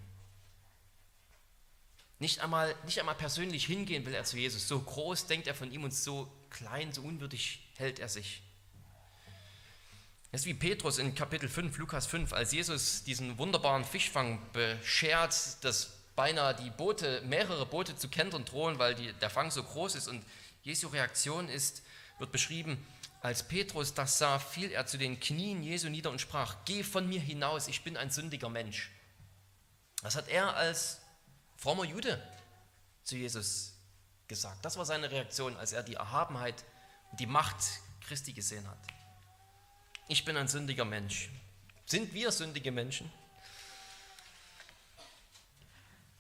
[2.20, 4.68] Nicht einmal, nicht einmal persönlich hingehen will er zu Jesus.
[4.68, 8.44] So groß denkt er von ihm und so klein, so unwürdig hält er sich.
[10.32, 15.64] Das ist wie Petrus in Kapitel 5, Lukas 5, als Jesus diesen wunderbaren Fischfang beschert,
[15.64, 19.96] dass beinahe die Boote, mehrere Boote zu kentern drohen, weil die, der Fang so groß
[19.96, 20.08] ist.
[20.08, 20.24] Und
[20.64, 21.82] Jesu Reaktion ist,
[22.20, 22.78] wird beschrieben,
[23.22, 27.08] als Petrus das sah, fiel er zu den Knien Jesu nieder und sprach, geh von
[27.08, 28.92] mir hinaus, ich bin ein sündiger Mensch.
[30.02, 31.00] Das hat er als
[31.56, 32.22] frommer Jude
[33.04, 33.74] zu Jesus
[34.28, 34.66] gesagt.
[34.66, 36.64] Das war seine Reaktion, als er die Erhabenheit
[37.12, 37.58] und die Macht
[38.02, 38.80] Christi gesehen hat.
[40.08, 41.30] Ich bin ein sündiger Mensch.
[41.86, 43.12] Sind wir sündige Menschen?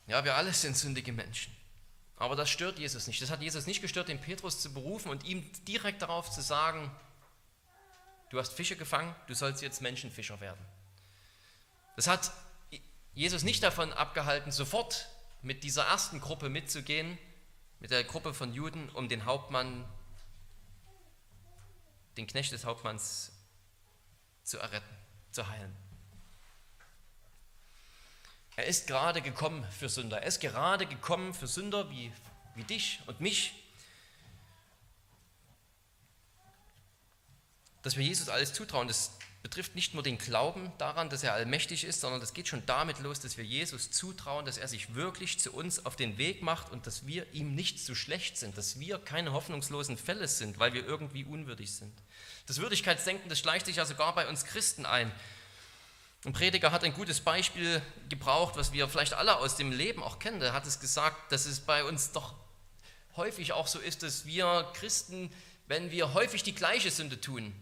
[0.05, 1.55] Ja, wir alle sind sündige Menschen.
[2.21, 3.19] Aber das stört Jesus nicht.
[3.19, 6.95] Das hat Jesus nicht gestört, den Petrus zu berufen und ihm direkt darauf zu sagen,
[8.29, 10.63] du hast Fische gefangen, du sollst jetzt Menschenfischer werden.
[11.95, 12.31] Das hat
[13.15, 15.09] Jesus nicht davon abgehalten, sofort
[15.41, 17.17] mit dieser ersten Gruppe mitzugehen,
[17.79, 19.83] mit der Gruppe von Juden, um den Hauptmann,
[22.17, 23.31] den Knecht des Hauptmanns
[24.43, 24.95] zu erretten,
[25.31, 25.75] zu heilen.
[28.61, 30.21] Er ist gerade gekommen für Sünder.
[30.21, 32.11] Er ist gerade gekommen für Sünder wie,
[32.53, 33.53] wie dich und mich,
[37.81, 38.87] dass wir Jesus alles zutrauen.
[38.87, 42.63] Das betrifft nicht nur den Glauben daran, dass er allmächtig ist, sondern das geht schon
[42.67, 46.43] damit los, dass wir Jesus zutrauen, dass er sich wirklich zu uns auf den Weg
[46.43, 50.59] macht und dass wir ihm nicht zu schlecht sind, dass wir keine hoffnungslosen Fälle sind,
[50.59, 51.93] weil wir irgendwie unwürdig sind.
[52.45, 55.11] Das Würdigkeitsdenken, das schleicht sich ja sogar bei uns Christen ein.
[56.23, 60.19] Ein Prediger hat ein gutes Beispiel gebraucht, was wir vielleicht alle aus dem Leben auch
[60.19, 60.39] kennen.
[60.41, 62.35] Er hat es gesagt, dass es bei uns doch
[63.15, 65.31] häufig auch so ist, dass wir Christen,
[65.67, 67.55] wenn wir häufig die gleiche Sünde tun,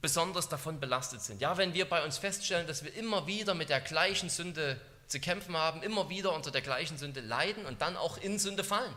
[0.00, 1.40] besonders davon belastet sind.
[1.40, 5.20] Ja, wenn wir bei uns feststellen, dass wir immer wieder mit der gleichen Sünde zu
[5.20, 8.94] kämpfen haben, immer wieder unter der gleichen Sünde leiden und dann auch in Sünde fallen.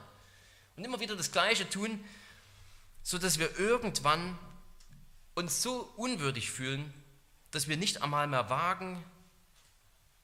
[0.75, 2.03] Und immer wieder das Gleiche tun,
[3.03, 4.39] sodass wir irgendwann
[5.35, 6.91] uns so unwürdig fühlen,
[7.53, 9.03] dass wir nicht einmal mehr wagen,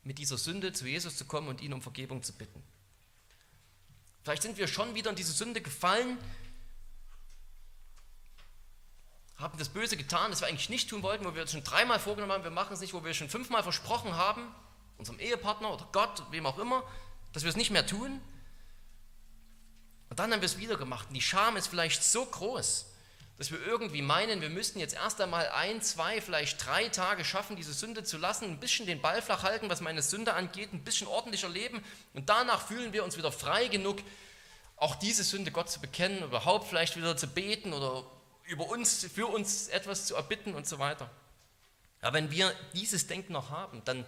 [0.04, 2.64] mit dieser Sünde zu Jesus zu kommen und ihn um Vergebung zu bitten.
[4.24, 6.18] Vielleicht sind wir schon wieder in diese Sünde gefallen,
[9.38, 12.00] haben das Böse getan, das wir eigentlich nicht tun wollten, wo wir uns schon dreimal
[12.00, 14.44] vorgenommen haben, wir machen es nicht, wo wir schon fünfmal versprochen haben,
[14.98, 16.84] unserem Ehepartner oder Gott, wem auch immer,
[17.32, 18.20] dass wir es nicht mehr tun.
[20.10, 21.10] Und dann haben wir es wieder gemacht.
[21.10, 22.88] Und die Scham ist vielleicht so groß,
[23.40, 27.56] dass wir irgendwie meinen, wir müssten jetzt erst einmal ein, zwei, vielleicht drei Tage schaffen,
[27.56, 30.84] diese Sünde zu lassen, ein bisschen den Ball flach halten, was meine Sünde angeht, ein
[30.84, 31.82] bisschen ordentlicher leben
[32.14, 34.00] und danach fühlen wir uns wieder frei genug,
[34.76, 38.06] auch diese Sünde Gott zu bekennen, überhaupt vielleicht wieder zu beten oder
[38.44, 41.10] über uns, für uns etwas zu erbitten und so weiter.
[42.02, 44.06] Aber wenn wir dieses Denken noch haben, dann,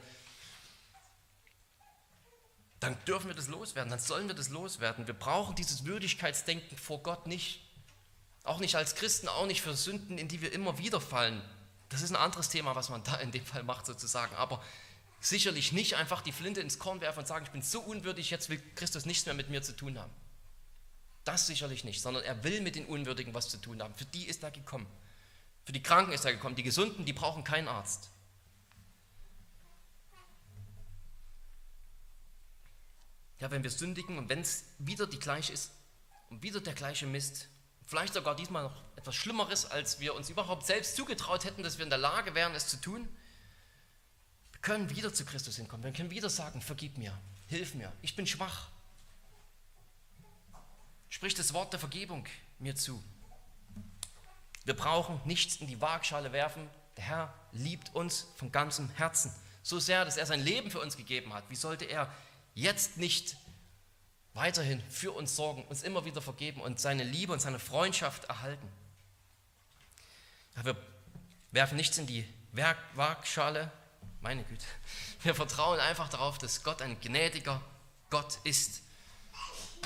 [2.82, 5.08] dann dürfen wir das loswerden, dann sollen wir das loswerden.
[5.08, 7.62] Wir brauchen dieses Würdigkeitsdenken vor Gott nicht.
[8.44, 11.42] Auch nicht als Christen, auch nicht für Sünden, in die wir immer wieder fallen.
[11.90, 14.36] Das ist ein anderes Thema, was man da in dem Fall macht sozusagen.
[14.36, 14.64] Aber
[15.20, 18.50] sicherlich nicht einfach die Flinte ins Korn werfen und sagen, ich bin so unwürdig, jetzt
[18.50, 20.12] will Christus nichts mehr mit mir zu tun haben.
[21.24, 23.94] Das sicherlich nicht, sondern er will mit den Unwürdigen was zu tun haben.
[23.94, 24.88] Für die ist er gekommen.
[25.66, 26.56] Für die Kranken ist er gekommen.
[26.56, 28.10] Die Gesunden, die brauchen keinen Arzt.
[33.40, 35.72] Ja, wenn wir sündigen und wenn es wieder die gleiche ist
[36.30, 37.48] und wieder der gleiche Mist,
[37.92, 41.84] Vielleicht sogar diesmal noch etwas Schlimmeres, als wir uns überhaupt selbst zugetraut hätten, dass wir
[41.84, 43.06] in der Lage wären, es zu tun.
[44.54, 45.84] Wir können wieder zu Christus hinkommen.
[45.84, 47.14] Wir können wieder sagen, vergib mir,
[47.48, 48.70] hilf mir, ich bin schwach.
[51.10, 52.26] Sprich das Wort der Vergebung
[52.60, 53.04] mir zu.
[54.64, 56.70] Wir brauchen nichts in die Waagschale werfen.
[56.96, 59.36] Der Herr liebt uns von ganzem Herzen.
[59.64, 61.44] So sehr, dass er sein Leben für uns gegeben hat.
[61.50, 62.10] Wie sollte er
[62.56, 63.36] jetzt nicht
[64.34, 68.68] weiterhin für uns sorgen, uns immer wieder vergeben und seine Liebe und seine Freundschaft erhalten.
[70.64, 70.76] Wir
[71.52, 72.28] werfen nichts in die
[72.94, 73.72] Waagschale,
[74.22, 74.66] meine Güte.
[75.24, 77.62] Wir vertrauen einfach darauf, dass Gott ein gnädiger
[78.10, 78.82] Gott ist.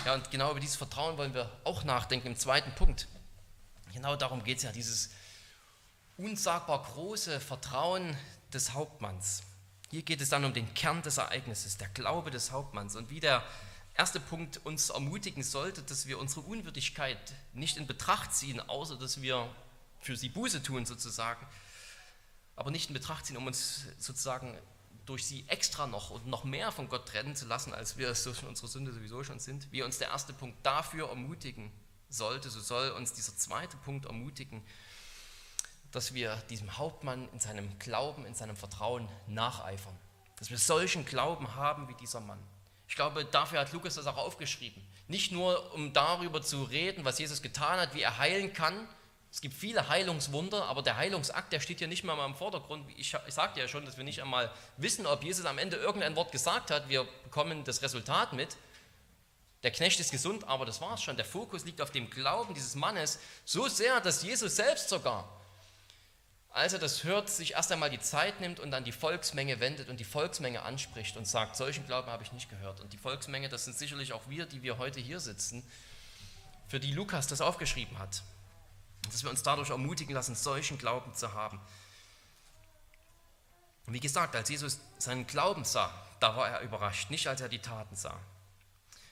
[0.06, 3.08] Ja, und genau über dieses Vertrauen wollen wir auch nachdenken im zweiten Punkt.
[3.94, 5.12] Genau darum geht es ja, dieses
[6.18, 8.18] unsagbar große Vertrauen
[8.54, 9.44] des Hauptmanns.
[9.92, 13.20] Hier geht es dann um den Kern des Ereignisses, der Glaube des Hauptmanns und wie
[13.20, 13.44] der
[13.96, 19.22] erste Punkt uns ermutigen sollte, dass wir unsere Unwürdigkeit nicht in Betracht ziehen, außer dass
[19.22, 19.50] wir
[20.00, 21.46] für sie Buße tun sozusagen,
[22.56, 24.58] aber nicht in Betracht ziehen, um uns sozusagen
[25.06, 28.24] durch sie extra noch und noch mehr von Gott trennen zu lassen, als wir es
[28.24, 29.72] durch unsere Sünde sowieso schon sind.
[29.72, 31.72] Wie uns der erste Punkt dafür ermutigen
[32.10, 34.64] sollte, so soll uns dieser zweite Punkt ermutigen,
[35.92, 39.96] dass wir diesem Hauptmann in seinem Glauben, in seinem Vertrauen nacheifern.
[40.38, 42.40] Dass wir solchen Glauben haben wie dieser Mann.
[42.88, 44.82] Ich glaube, dafür hat Lukas das auch aufgeschrieben.
[45.08, 48.88] Nicht nur, um darüber zu reden, was Jesus getan hat, wie er heilen kann.
[49.32, 52.88] Es gibt viele Heilungswunder, aber der Heilungsakt, der steht ja nicht mal im Vordergrund.
[52.98, 56.16] Ich, ich sagte ja schon, dass wir nicht einmal wissen, ob Jesus am Ende irgendein
[56.16, 56.88] Wort gesagt hat.
[56.90, 58.56] Wir bekommen das Resultat mit.
[59.64, 61.18] Der Knecht ist gesund, aber das war es schon.
[61.18, 65.28] Der Fokus liegt auf dem Glauben dieses Mannes so sehr, dass Jesus selbst sogar
[66.56, 69.90] als er das hört, sich erst einmal die Zeit nimmt und an die Volksmenge wendet
[69.90, 72.80] und die Volksmenge anspricht und sagt, solchen Glauben habe ich nicht gehört.
[72.80, 75.70] Und die Volksmenge, das sind sicherlich auch wir, die wir heute hier sitzen,
[76.70, 78.24] für die Lukas das aufgeschrieben hat.
[79.12, 81.60] Dass wir uns dadurch ermutigen lassen, solchen Glauben zu haben.
[83.86, 87.50] Und wie gesagt, als Jesus seinen Glauben sah, da war er überrascht, nicht als er
[87.50, 88.18] die Taten sah.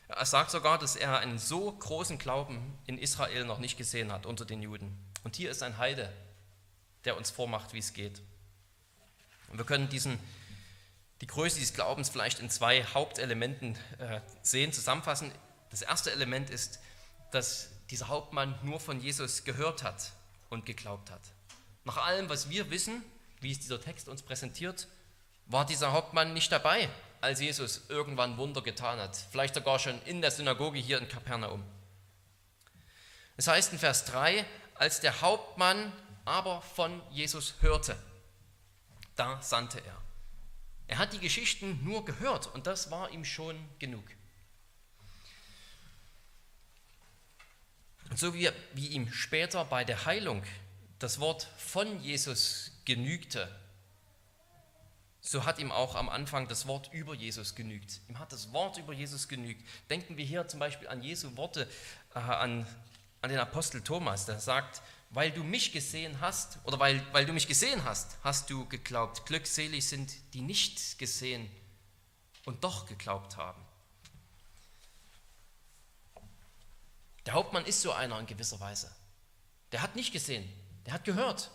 [0.08, 4.26] Er sagt sogar, dass er einen so großen Glauben in Israel noch nicht gesehen hat
[4.26, 4.98] unter den Juden.
[5.26, 6.10] Und hier ist ein Heide,
[7.06, 8.22] der uns vormacht, wie es geht.
[9.50, 10.20] Und wir können diesen,
[11.22, 15.32] die Größe dieses Glaubens vielleicht in zwei Hauptelementen äh, sehen, zusammenfassen.
[15.70, 16.80] Das erste Element ist,
[17.32, 20.12] dass dieser Hauptmann nur von Jesus gehört hat
[20.50, 21.22] und geglaubt hat.
[21.86, 23.04] Nach allem, was wir wissen,
[23.42, 24.88] wie es dieser Text uns präsentiert,
[25.46, 26.90] war dieser Hauptmann nicht dabei,
[27.22, 29.16] als Jesus irgendwann Wunder getan hat.
[29.32, 31.64] Vielleicht sogar schon in der Synagoge hier in Kapernaum.
[33.36, 35.92] Es heißt in Vers 3, als der Hauptmann
[36.26, 37.96] aber von Jesus hörte,
[39.16, 40.02] da sandte er.
[40.88, 44.04] Er hat die Geschichten nur gehört und das war ihm schon genug.
[48.10, 50.44] Und so wie, wie ihm später bei der Heilung
[51.00, 53.50] das Wort von Jesus genügte,
[55.22, 58.02] so hat ihm auch am Anfang das Wort über Jesus genügt.
[58.10, 59.66] Ihm hat das Wort über Jesus genügt.
[59.90, 61.68] Denken wir hier zum Beispiel an Jesu Worte,
[62.14, 62.68] äh, an
[63.24, 64.82] an den Apostel Thomas, der sagt,
[65.14, 69.26] weil du mich gesehen hast, oder weil, weil du mich gesehen hast, hast du geglaubt.
[69.26, 71.50] Glückselig sind, die nicht gesehen
[72.46, 73.64] und doch geglaubt haben.
[77.26, 78.94] Der Hauptmann ist so einer in gewisser Weise.
[79.72, 80.52] Der hat nicht gesehen,
[80.86, 81.52] der hat gehört.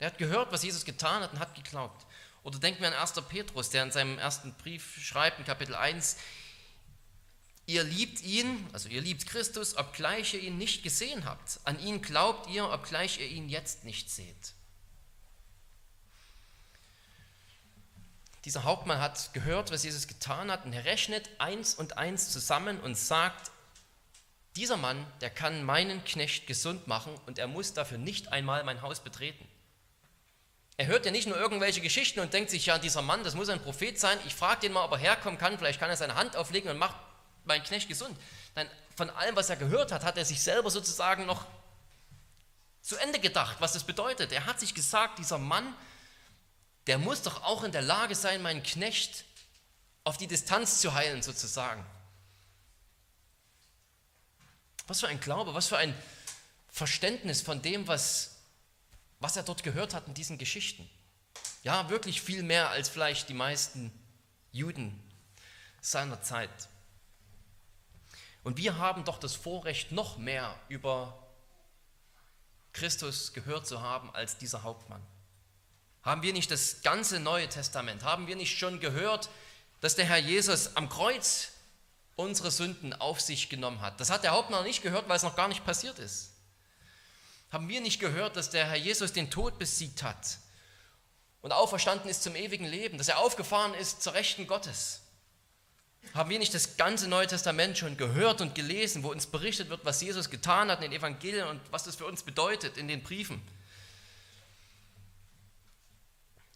[0.00, 2.06] Der hat gehört, was Jesus getan hat und hat geglaubt.
[2.42, 3.12] Oder denken wir an 1.
[3.28, 6.16] Petrus, der in seinem ersten Brief schreibt, in Kapitel 1,
[7.66, 11.60] ihr liebt ihn, also ihr liebt Christus, obgleich ihr ihn nicht gesehen habt.
[11.64, 14.54] An ihn glaubt ihr, obgleich ihr ihn jetzt nicht seht.
[18.44, 22.78] Dieser Hauptmann hat gehört, was Jesus getan hat, und er rechnet eins und eins zusammen
[22.80, 23.50] und sagt,
[24.56, 28.82] dieser Mann, der kann meinen Knecht gesund machen und er muss dafür nicht einmal mein
[28.82, 29.48] Haus betreten.
[30.76, 33.48] Er hört ja nicht nur irgendwelche Geschichten und denkt sich, ja, dieser Mann, das muss
[33.48, 36.16] ein Prophet sein, ich frage den mal, ob er herkommen kann, vielleicht kann er seine
[36.16, 36.96] Hand auflegen und macht
[37.44, 38.18] meinen Knecht gesund.
[38.54, 41.46] Nein, von allem, was er gehört hat, hat er sich selber sozusagen noch
[42.80, 44.30] zu Ende gedacht, was das bedeutet.
[44.32, 45.74] Er hat sich gesagt, dieser Mann,
[46.86, 49.24] der muss doch auch in der Lage sein, meinen Knecht
[50.04, 51.84] auf die Distanz zu heilen, sozusagen.
[54.86, 55.94] Was für ein Glaube, was für ein
[56.68, 58.36] Verständnis von dem, was,
[59.18, 60.88] was er dort gehört hat in diesen Geschichten.
[61.62, 63.90] Ja, wirklich viel mehr als vielleicht die meisten
[64.52, 65.00] Juden
[65.80, 66.50] seiner Zeit.
[68.44, 71.18] Und wir haben doch das Vorrecht, noch mehr über
[72.74, 75.02] Christus gehört zu haben als dieser Hauptmann.
[76.02, 78.04] Haben wir nicht das ganze Neue Testament?
[78.04, 79.30] Haben wir nicht schon gehört,
[79.80, 81.52] dass der Herr Jesus am Kreuz
[82.16, 83.98] unsere Sünden auf sich genommen hat.
[83.98, 86.32] Das hat der Hauptmann nicht gehört, weil es noch gar nicht passiert ist.
[87.50, 90.38] Haben wir nicht gehört, dass der Herr Jesus den Tod besiegt hat
[91.40, 95.00] und auferstanden ist zum ewigen Leben, dass er aufgefahren ist zur Rechten Gottes?
[96.12, 99.84] Haben wir nicht das ganze Neue Testament schon gehört und gelesen, wo uns berichtet wird,
[99.84, 103.02] was Jesus getan hat in den Evangelien und was das für uns bedeutet in den
[103.02, 103.42] Briefen?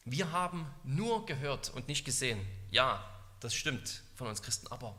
[0.05, 2.45] Wir haben nur gehört und nicht gesehen.
[2.71, 3.05] Ja,
[3.41, 4.97] das stimmt von uns Christen, aber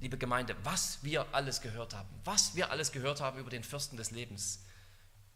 [0.00, 3.96] liebe Gemeinde, was wir alles gehört haben, was wir alles gehört haben über den Fürsten
[3.96, 4.60] des Lebens.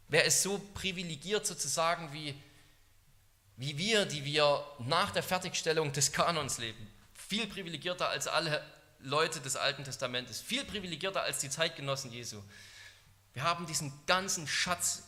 [0.07, 2.41] Wer ist so privilegiert sozusagen wie,
[3.57, 6.87] wie wir, die wir nach der Fertigstellung des Kanons leben?
[7.29, 8.59] Viel privilegierter als alle
[9.01, 12.41] Leute des Alten Testamentes, viel privilegierter als die Zeitgenossen Jesu.
[13.33, 15.03] Wir haben diesen ganzen Schatz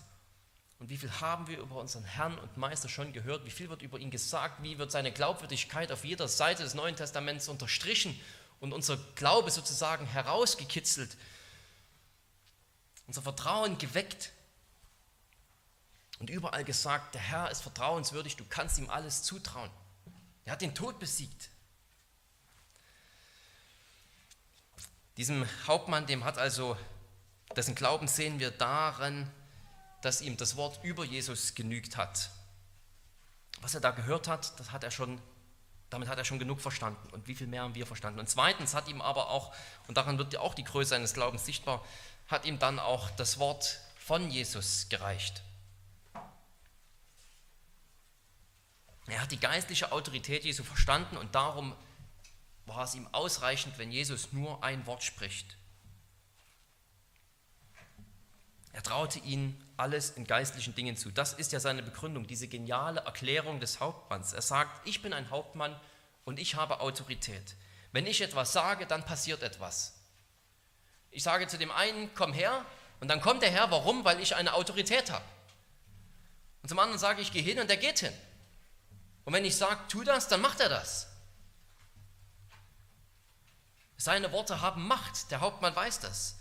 [0.78, 3.44] und wie viel haben wir über unseren Herrn und Meister schon gehört?
[3.46, 4.62] Wie viel wird über ihn gesagt?
[4.62, 8.22] Wie wird seine Glaubwürdigkeit auf jeder Seite des Neuen Testaments unterstrichen
[8.60, 11.18] und unser Glaube sozusagen herausgekitzelt,
[13.08, 14.32] unser Vertrauen geweckt
[16.20, 19.72] und überall gesagt, der Herr ist vertrauenswürdig, du kannst ihm alles zutrauen.
[20.46, 21.50] Er hat den Tod besiegt.
[25.22, 26.76] Diesem Hauptmann, dem hat also,
[27.56, 29.30] dessen Glauben sehen wir darin,
[30.02, 32.32] dass ihm das Wort über Jesus genügt hat.
[33.62, 35.22] Was er da gehört hat, das hat er schon
[35.92, 37.08] damit hat er schon genug verstanden.
[37.12, 38.20] Und wie viel mehr haben wir verstanden?
[38.20, 39.54] Und zweitens hat ihm aber auch,
[39.88, 41.86] und daran wird ja auch die Größe seines Glaubens sichtbar,
[42.28, 45.44] hat ihm dann auch das Wort von Jesus gereicht.
[49.06, 51.76] Er hat die geistliche Autorität Jesu verstanden und darum
[52.66, 55.58] war es ihm ausreichend, wenn Jesus nur ein Wort spricht.
[58.74, 61.12] Er traute ihnen alles in geistlichen Dingen zu.
[61.12, 64.32] Das ist ja seine Begründung, diese geniale Erklärung des Hauptmanns.
[64.32, 65.78] Er sagt, ich bin ein Hauptmann
[66.24, 67.56] und ich habe Autorität.
[67.92, 70.00] Wenn ich etwas sage, dann passiert etwas.
[71.10, 72.66] Ich sage zu dem einen, komm her,
[73.02, 74.06] und dann kommt der Herr, warum?
[74.06, 75.26] Weil ich eine Autorität habe.
[76.62, 78.14] Und zum anderen sage ich, geh hin und der geht hin.
[79.26, 81.11] Und wenn ich sage, tu das, dann macht er das.
[84.02, 86.40] Seine Worte haben Macht, der Hauptmann weiß das.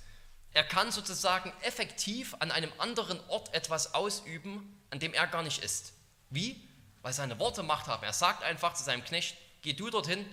[0.55, 5.62] Er kann sozusagen effektiv an einem anderen Ort etwas ausüben, an dem er gar nicht
[5.62, 5.92] ist.
[6.31, 6.66] Wie?
[7.03, 8.03] Weil seine Worte Macht haben.
[8.03, 10.25] Er sagt einfach zu seinem Knecht, geh du dorthin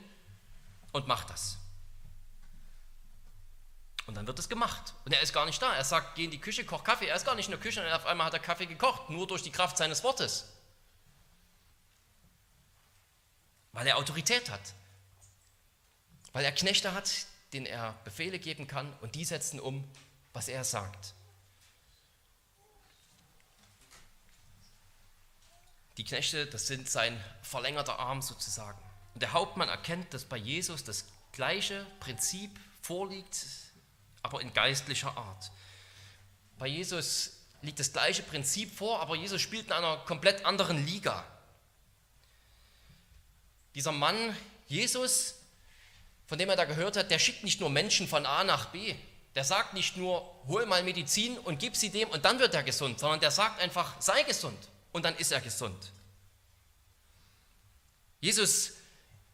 [0.94, 1.58] und mach das.
[4.06, 4.94] Und dann wird es gemacht.
[5.04, 5.76] Und er ist gar nicht da.
[5.76, 7.08] Er sagt, geh in die Küche, koch Kaffee.
[7.08, 9.28] Er ist gar nicht in der Küche und auf einmal hat er Kaffee gekocht, nur
[9.28, 10.48] durch die Kraft seines Wortes.
[13.74, 14.62] Weil er Autorität hat.
[16.38, 19.84] Weil er Knechte hat, denen er Befehle geben kann und die setzen um
[20.34, 21.16] was er sagt.
[25.98, 28.78] Die Knechte, das sind sein verlängerter Arm sozusagen.
[29.16, 32.52] Und der Hauptmann erkennt, dass bei Jesus das gleiche Prinzip
[32.84, 33.44] vorliegt,
[34.22, 35.50] aber in geistlicher Art.
[36.60, 41.26] Bei Jesus liegt das gleiche Prinzip vor, aber Jesus spielt in einer komplett anderen Liga.
[43.74, 45.37] Dieser Mann, Jesus,
[46.28, 48.94] von dem er da gehört hat, der schickt nicht nur Menschen von A nach B,
[49.34, 52.64] der sagt nicht nur, hol mal Medizin und gib sie dem und dann wird er
[52.64, 54.58] gesund, sondern der sagt einfach, sei gesund
[54.92, 55.92] und dann ist er gesund.
[58.20, 58.74] Jesus,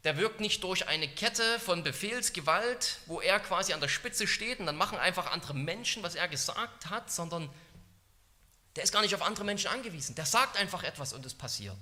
[0.04, 4.60] der wirkt nicht durch eine Kette von Befehlsgewalt, wo er quasi an der Spitze steht
[4.60, 7.50] und dann machen einfach andere Menschen, was er gesagt hat, sondern
[8.76, 10.16] der ist gar nicht auf andere Menschen angewiesen.
[10.16, 11.78] Der sagt einfach etwas und es passiert.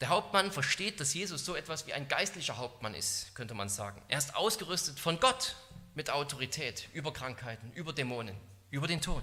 [0.00, 4.02] Der Hauptmann versteht, dass Jesus so etwas wie ein geistlicher Hauptmann ist, könnte man sagen.
[4.08, 5.56] Er ist ausgerüstet von Gott
[5.94, 8.36] mit Autorität über Krankheiten, über Dämonen,
[8.70, 9.22] über den Tod.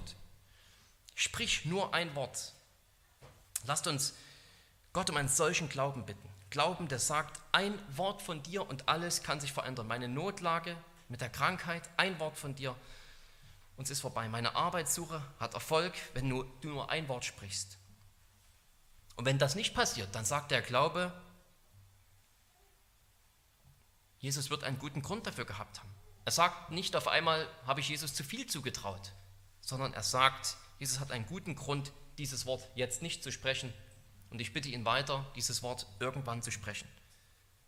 [1.14, 2.52] Sprich nur ein Wort.
[3.64, 4.14] Lasst uns
[4.92, 6.28] Gott um einen solchen Glauben bitten.
[6.50, 9.86] Glauben, der sagt, ein Wort von dir und alles kann sich verändern.
[9.86, 10.76] Meine Notlage
[11.08, 12.74] mit der Krankheit, ein Wort von dir
[13.76, 14.28] und es ist vorbei.
[14.28, 17.78] Meine Arbeitssuche hat Erfolg, wenn du nur ein Wort sprichst.
[19.16, 21.12] Und wenn das nicht passiert, dann sagt der Glaube,
[24.18, 25.92] Jesus wird einen guten Grund dafür gehabt haben.
[26.24, 29.12] Er sagt nicht auf einmal, habe ich Jesus zu viel zugetraut,
[29.60, 33.72] sondern er sagt, Jesus hat einen guten Grund, dieses Wort jetzt nicht zu sprechen.
[34.30, 36.88] Und ich bitte ihn weiter, dieses Wort irgendwann zu sprechen.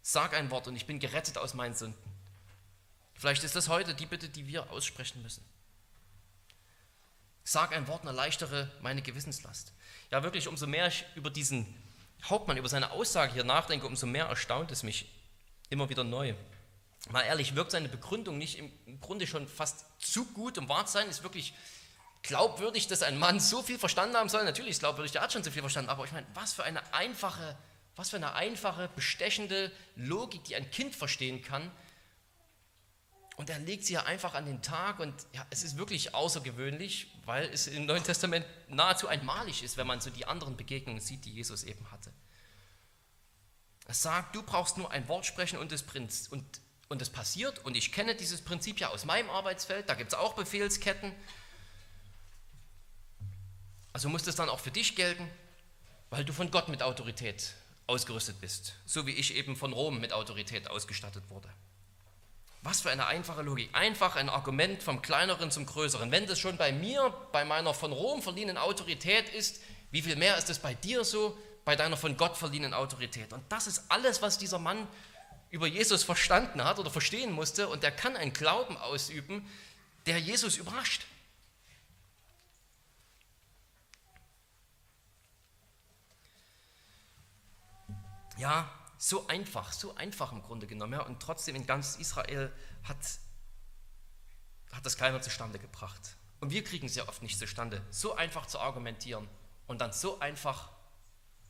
[0.03, 1.99] Sag ein Wort und ich bin gerettet aus meinen Sünden.
[3.15, 5.45] Vielleicht ist das heute die Bitte, die wir aussprechen müssen.
[7.45, 9.73] Sag ein Wort und erleichtere meine Gewissenslast.
[10.11, 11.67] Ja, wirklich, umso mehr ich über diesen
[12.25, 15.11] Hauptmann, über seine Aussage hier nachdenke, umso mehr erstaunt es mich
[15.69, 16.35] immer wieder neu.
[17.11, 20.95] Mal ehrlich, wirkt seine Begründung nicht im Grunde schon fast zu gut, um wahr zu
[20.95, 21.09] sein?
[21.11, 21.53] Ist wirklich
[22.23, 24.45] glaubwürdig, dass ein Mann so viel verstanden haben soll?
[24.45, 26.95] Natürlich ist glaubwürdig, der hat schon so viel verstanden, aber ich meine, was für eine
[26.95, 27.59] einfache,
[27.95, 31.71] was für eine einfache, bestechende Logik, die ein Kind verstehen kann,
[33.37, 37.09] und er legt sie ja einfach an den Tag und ja, es ist wirklich außergewöhnlich,
[37.25, 41.25] weil es im Neuen Testament nahezu einmalig ist, wenn man so die anderen Begegnungen sieht,
[41.25, 42.13] die Jesus eben hatte.
[43.87, 45.83] Er sagt, du brauchst nur ein Wort sprechen und es,
[46.31, 46.45] und,
[46.89, 47.59] und es passiert.
[47.65, 51.13] Und ich kenne dieses Prinzip ja aus meinem Arbeitsfeld, da gibt es auch Befehlsketten.
[53.93, 55.29] Also muss das dann auch für dich gelten,
[56.11, 57.55] weil du von Gott mit Autorität
[57.87, 61.49] ausgerüstet bist, so wie ich eben von Rom mit Autorität ausgestattet wurde.
[62.65, 63.69] Was für eine einfache Logik.
[63.75, 66.11] Einfach ein Argument vom Kleineren zum Größeren.
[66.11, 69.61] Wenn das schon bei mir, bei meiner von Rom verliehenen Autorität ist,
[69.91, 71.37] wie viel mehr ist es bei dir so,
[71.67, 73.35] bei deiner von Gott verliehenen Autorität?
[73.35, 74.89] Und das ist alles, was dieser Mann
[75.51, 77.69] über Jesus verstanden hat oder verstehen musste.
[77.69, 79.47] Und er kann einen Glauben ausüben,
[80.07, 81.05] der Jesus überrascht.
[88.39, 88.71] Ja,
[89.05, 90.95] so einfach, so einfach im Grunde genommen.
[90.95, 92.51] Ja, und trotzdem in ganz Israel
[92.85, 92.97] hat,
[94.73, 96.17] hat das keiner zustande gebracht.
[96.41, 99.29] Und wir kriegen es ja oft nicht zustande, so einfach zu argumentieren
[99.67, 100.73] und dann so einfach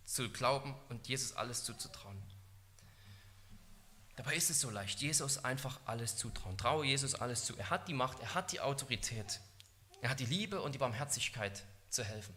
[0.04, 2.20] zu glauben und Jesus alles zuzutrauen.
[4.16, 6.58] Dabei ist es so leicht, Jesus einfach alles zutrauen.
[6.58, 7.56] Traue Jesus alles zu.
[7.56, 9.40] Er hat die Macht, er hat die Autorität,
[10.00, 12.34] er hat die Liebe und die Barmherzigkeit zu helfen.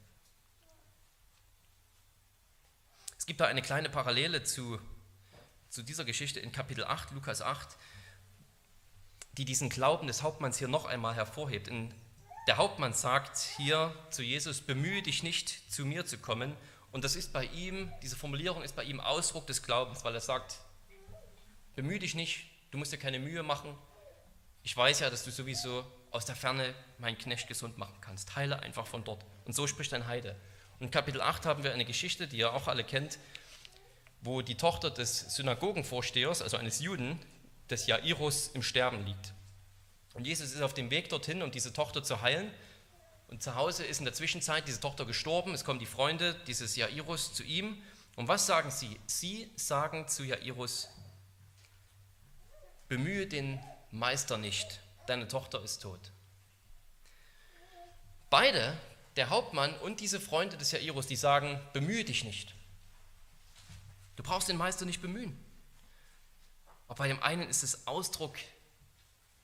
[3.17, 4.79] Es gibt da eine kleine Parallele zu
[5.69, 7.75] zu dieser Geschichte in Kapitel 8, Lukas 8,
[9.37, 11.67] die diesen Glauben des Hauptmanns hier noch einmal hervorhebt.
[11.67, 11.93] In,
[12.47, 16.55] der Hauptmann sagt hier zu Jesus, bemühe dich nicht, zu mir zu kommen.
[16.91, 20.21] Und das ist bei ihm, diese Formulierung ist bei ihm Ausdruck des Glaubens, weil er
[20.21, 20.59] sagt,
[21.75, 23.77] bemühe dich nicht, du musst dir keine Mühe machen.
[24.63, 28.35] Ich weiß ja, dass du sowieso aus der Ferne meinen Knecht gesund machen kannst.
[28.35, 29.25] Heile einfach von dort.
[29.45, 30.35] Und so spricht ein Heide.
[30.79, 33.19] Und in Kapitel 8 haben wir eine Geschichte, die ihr auch alle kennt,
[34.21, 37.19] wo die Tochter des Synagogenvorstehers, also eines Juden,
[37.69, 39.33] des Jairus, im Sterben liegt.
[40.13, 42.51] Und Jesus ist auf dem Weg dorthin, um diese Tochter zu heilen.
[43.27, 45.53] Und zu Hause ist in der Zwischenzeit diese Tochter gestorben.
[45.53, 47.81] Es kommen die Freunde dieses Jairus zu ihm.
[48.15, 48.99] Und was sagen sie?
[49.05, 50.89] Sie sagen zu Jairus,
[52.87, 53.59] bemühe den
[53.91, 55.99] Meister nicht, deine Tochter ist tot.
[58.29, 58.75] Beide,
[59.17, 62.55] der Hauptmann und diese Freunde des Jairus, die sagen, bemühe dich nicht.
[64.17, 65.37] Du brauchst den Meister nicht bemühen.
[66.87, 68.35] Aber bei dem einen ist es Ausdruck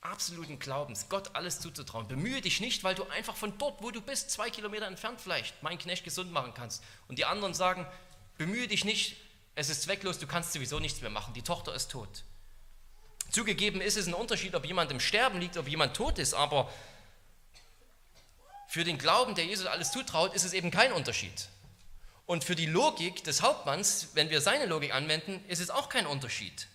[0.02, 2.08] absoluten Glaubens, Gott alles zuzutrauen.
[2.08, 5.64] Bemühe dich nicht, weil du einfach von dort, wo du bist, zwei Kilometer entfernt vielleicht,
[5.64, 6.84] meinen Knecht gesund machen kannst.
[7.08, 7.88] Und die anderen sagen,
[8.38, 9.16] bemühe dich nicht,
[9.56, 12.24] es ist zwecklos, du kannst sowieso nichts mehr machen, die Tochter ist tot.
[13.30, 16.72] Zugegeben ist es ein Unterschied, ob jemand im Sterben liegt, ob jemand tot ist, aber
[18.68, 21.48] für den Glauben, der Jesus alles zutraut, ist es eben kein Unterschied.
[22.26, 26.06] Und für die Logik des Hauptmanns, wenn wir seine Logik anwenden, ist es auch kein
[26.06, 26.68] Unterschied.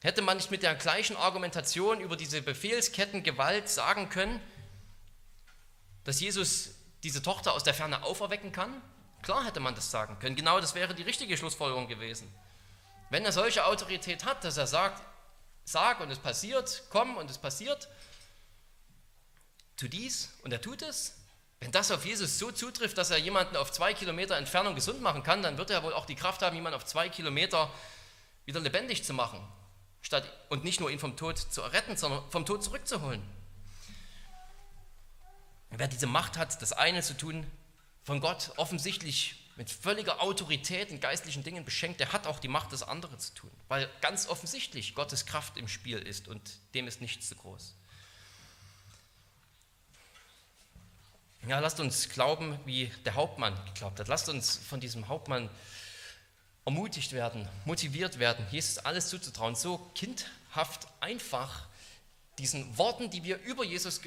[0.00, 4.40] Hätte man nicht mit der gleichen Argumentation über diese Befehlskettengewalt sagen können,
[6.04, 6.70] dass Jesus
[7.04, 8.82] diese Tochter aus der Ferne auferwecken kann?
[9.22, 10.34] Klar hätte man das sagen können.
[10.34, 12.32] Genau das wäre die richtige Schlussfolgerung gewesen.
[13.10, 15.02] Wenn er solche Autorität hat, dass er sagt,
[15.64, 17.88] sag und es passiert, komm und es passiert,
[19.76, 21.14] tu dies und er tut es.
[21.62, 25.22] Wenn das auf Jesus so zutrifft, dass er jemanden auf zwei Kilometer Entfernung gesund machen
[25.22, 27.72] kann, dann wird er wohl auch die Kraft haben, jemanden auf zwei Kilometer
[28.46, 29.38] wieder lebendig zu machen.
[30.00, 33.22] Statt, und nicht nur ihn vom Tod zu retten, sondern vom Tod zurückzuholen.
[35.70, 37.46] Wer diese Macht hat, das eine zu tun,
[38.02, 42.72] von Gott offensichtlich mit völliger Autorität in geistlichen Dingen beschenkt, der hat auch die Macht,
[42.72, 43.50] das andere zu tun.
[43.68, 47.76] Weil ganz offensichtlich Gottes Kraft im Spiel ist und dem ist nichts zu groß.
[51.48, 54.06] Ja, lasst uns glauben, wie der Hauptmann geglaubt hat.
[54.06, 55.50] Lasst uns von diesem Hauptmann
[56.64, 59.56] ermutigt werden, motiviert werden, Jesus alles zuzutrauen.
[59.56, 61.66] So kindhaft einfach
[62.38, 64.00] diesen Worten, die wir über Jesus,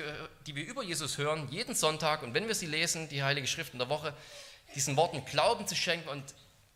[0.47, 3.73] die wir über Jesus hören, jeden Sonntag und wenn wir sie lesen, die Heilige Schrift
[3.73, 4.13] in der Woche,
[4.73, 6.23] diesen Worten Glauben zu schenken und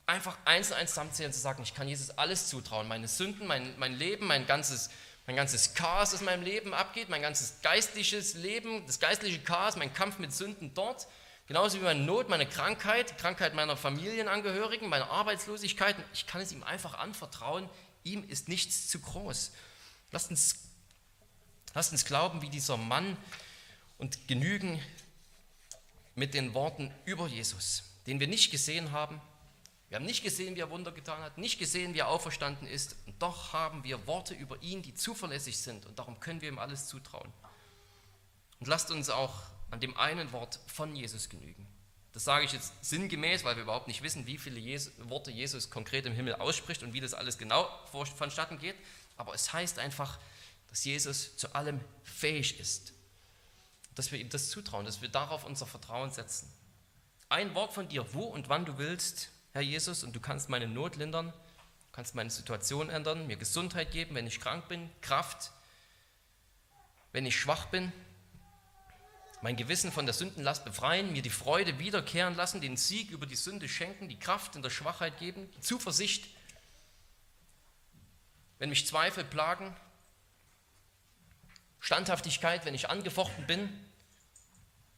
[0.05, 3.47] einfach eins und eins zusammenzählen und zu sagen, ich kann Jesus alles zutrauen, meine Sünden,
[3.47, 4.89] mein, mein Leben, mein ganzes,
[5.30, 9.94] mein ganzes Chaos, in meinem Leben abgeht, mein ganzes geistliches Leben, das geistliche Chaos, mein
[9.94, 11.06] Kampf mit Sünden dort,
[11.46, 16.52] genauso wie meine Not, meine Krankheit, die Krankheit meiner Familienangehörigen, meine Arbeitslosigkeit, ich kann es
[16.52, 17.70] ihm einfach anvertrauen,
[18.04, 19.52] ihm ist nichts zu groß.
[20.12, 20.56] Lasst uns,
[21.76, 23.16] lasst uns glauben, wie dieser Mann
[24.00, 24.82] und genügen
[26.16, 29.22] mit den Worten über Jesus den wir nicht gesehen haben.
[29.90, 32.96] Wir haben nicht gesehen, wie er Wunder getan hat, nicht gesehen, wie er auferstanden ist.
[33.08, 35.86] Und doch haben wir Worte über ihn, die zuverlässig sind.
[35.88, 37.34] Und darum können wir ihm alles zutrauen.
[38.60, 39.34] Und lasst uns auch
[39.72, 41.68] an dem einen Wort von Jesus genügen.
[42.14, 45.70] Das sage ich jetzt sinngemäß, weil wir überhaupt nicht wissen, wie viele Jesus, Worte Jesus
[45.70, 48.76] konkret im Himmel ausspricht und wie das alles genau vonstatten geht.
[49.18, 50.20] Aber es heißt einfach,
[50.70, 52.94] dass Jesus zu allem fähig ist.
[53.96, 56.52] Dass wir ihm das zutrauen, dass wir darauf unser Vertrauen setzen.
[57.28, 60.68] Ein Wort von dir, wo und wann du willst, Herr Jesus, und du kannst meine
[60.68, 61.34] Not lindern,
[61.91, 65.52] kannst meine Situation ändern, mir Gesundheit geben, wenn ich krank bin, Kraft,
[67.12, 67.91] wenn ich schwach bin,
[69.41, 73.36] mein Gewissen von der Sündenlast befreien, mir die Freude wiederkehren lassen, den Sieg über die
[73.36, 76.28] Sünde schenken, die Kraft in der Schwachheit geben, die Zuversicht,
[78.60, 79.76] wenn mich Zweifel plagen,
[81.80, 83.70] Standhaftigkeit, wenn ich angefochten bin.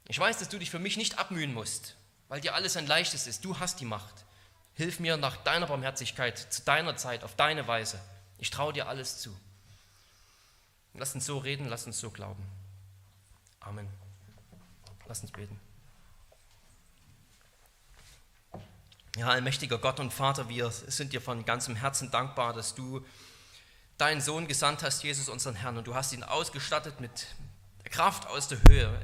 [0.07, 1.95] Ich weiß, dass du dich für mich nicht abmühen musst
[2.31, 3.43] weil dir alles ein leichtes ist.
[3.43, 4.23] Du hast die Macht.
[4.75, 7.99] Hilf mir nach deiner Barmherzigkeit, zu deiner Zeit, auf deine Weise.
[8.37, 9.35] Ich traue dir alles zu.
[10.93, 12.43] Lass uns so reden, lass uns so glauben.
[13.59, 13.87] Amen.
[15.07, 15.59] Lass uns beten.
[19.17, 23.05] Ja, allmächtiger Gott und Vater, wir sind dir von ganzem Herzen dankbar, dass du
[23.97, 27.27] deinen Sohn gesandt hast, Jesus, unseren Herrn, und du hast ihn ausgestattet mit
[27.83, 28.99] Kraft aus der Höhe,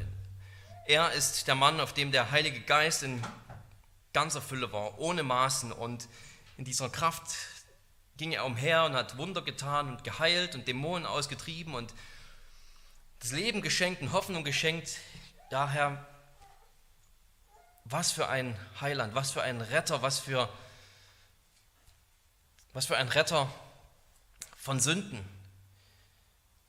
[0.88, 3.22] er ist der Mann, auf dem der Heilige Geist in
[4.18, 5.72] ganzer Fülle war, ohne Maßen.
[5.72, 6.08] Und
[6.58, 7.36] in dieser Kraft
[8.18, 11.94] ging er umher und hat Wunder getan und geheilt und Dämonen ausgetrieben und
[13.20, 14.98] das Leben geschenkt und Hoffnung geschenkt.
[15.52, 16.04] Daher,
[17.86, 20.50] was für ein Heiland, was für ein Retter, was für,
[22.74, 23.48] was für ein Retter
[24.58, 25.24] von Sünden,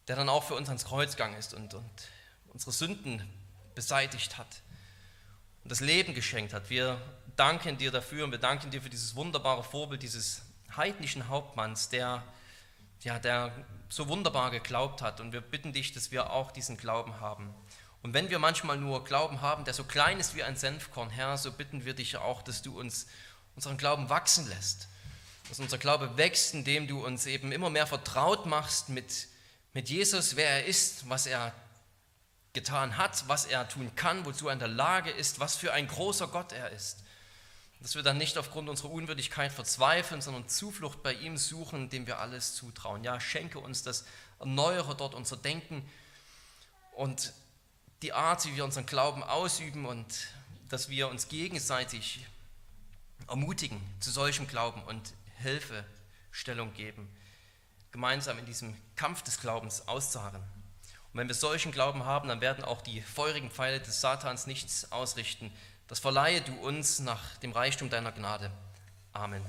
[0.07, 2.09] der dann auch für uns ans Kreuz gegangen ist und, und
[2.53, 3.26] unsere Sünden
[3.74, 4.61] beseitigt hat
[5.63, 6.71] und das Leben geschenkt hat.
[6.71, 7.01] Wir
[7.37, 10.43] danken dir dafür und wir danken dir für dieses wunderbare Vorbild dieses
[10.77, 12.23] heidnischen Hauptmanns, der,
[13.01, 13.53] ja, der
[13.89, 15.21] so wunderbar geglaubt hat.
[15.21, 17.55] Und wir bitten dich, dass wir auch diesen Glauben haben.
[18.03, 21.37] Und wenn wir manchmal nur Glauben haben, der so klein ist wie ein Senfkorn, Herr,
[21.37, 23.07] so bitten wir dich auch, dass du uns
[23.57, 24.89] unseren Glauben wachsen lässt.
[25.49, 29.29] Dass unser Glaube wächst, indem du uns eben immer mehr vertraut machst mit,
[29.73, 31.53] mit Jesus, wer er ist, was er
[32.59, 35.87] getan hat, was er tun kann, wozu er in der Lage ist, was für ein
[35.87, 36.99] großer Gott er ist.
[37.81, 42.19] Dass wir dann nicht aufgrund unserer Unwürdigkeit verzweifeln, sondern Zuflucht bei ihm suchen, dem wir
[42.19, 43.05] alles zutrauen.
[43.05, 44.05] Ja, schenke uns das,
[44.41, 45.89] erneuere dort unser Denken
[46.97, 47.33] und
[48.03, 50.07] die Art, wie wir unseren Glauben ausüben und
[50.69, 52.27] dass wir uns gegenseitig
[53.29, 57.09] ermutigen zu solchem Glauben und Hilfestellung geben,
[57.93, 60.43] gemeinsam in diesem Kampf des Glaubens auszuharren.
[61.13, 64.93] Und wenn wir solchen Glauben haben, dann werden auch die feurigen Pfeile des Satans nichts
[64.93, 65.53] ausrichten.
[65.89, 68.51] Das verleihe du uns nach dem Reichtum deiner Gnade.
[69.13, 69.43] Amen.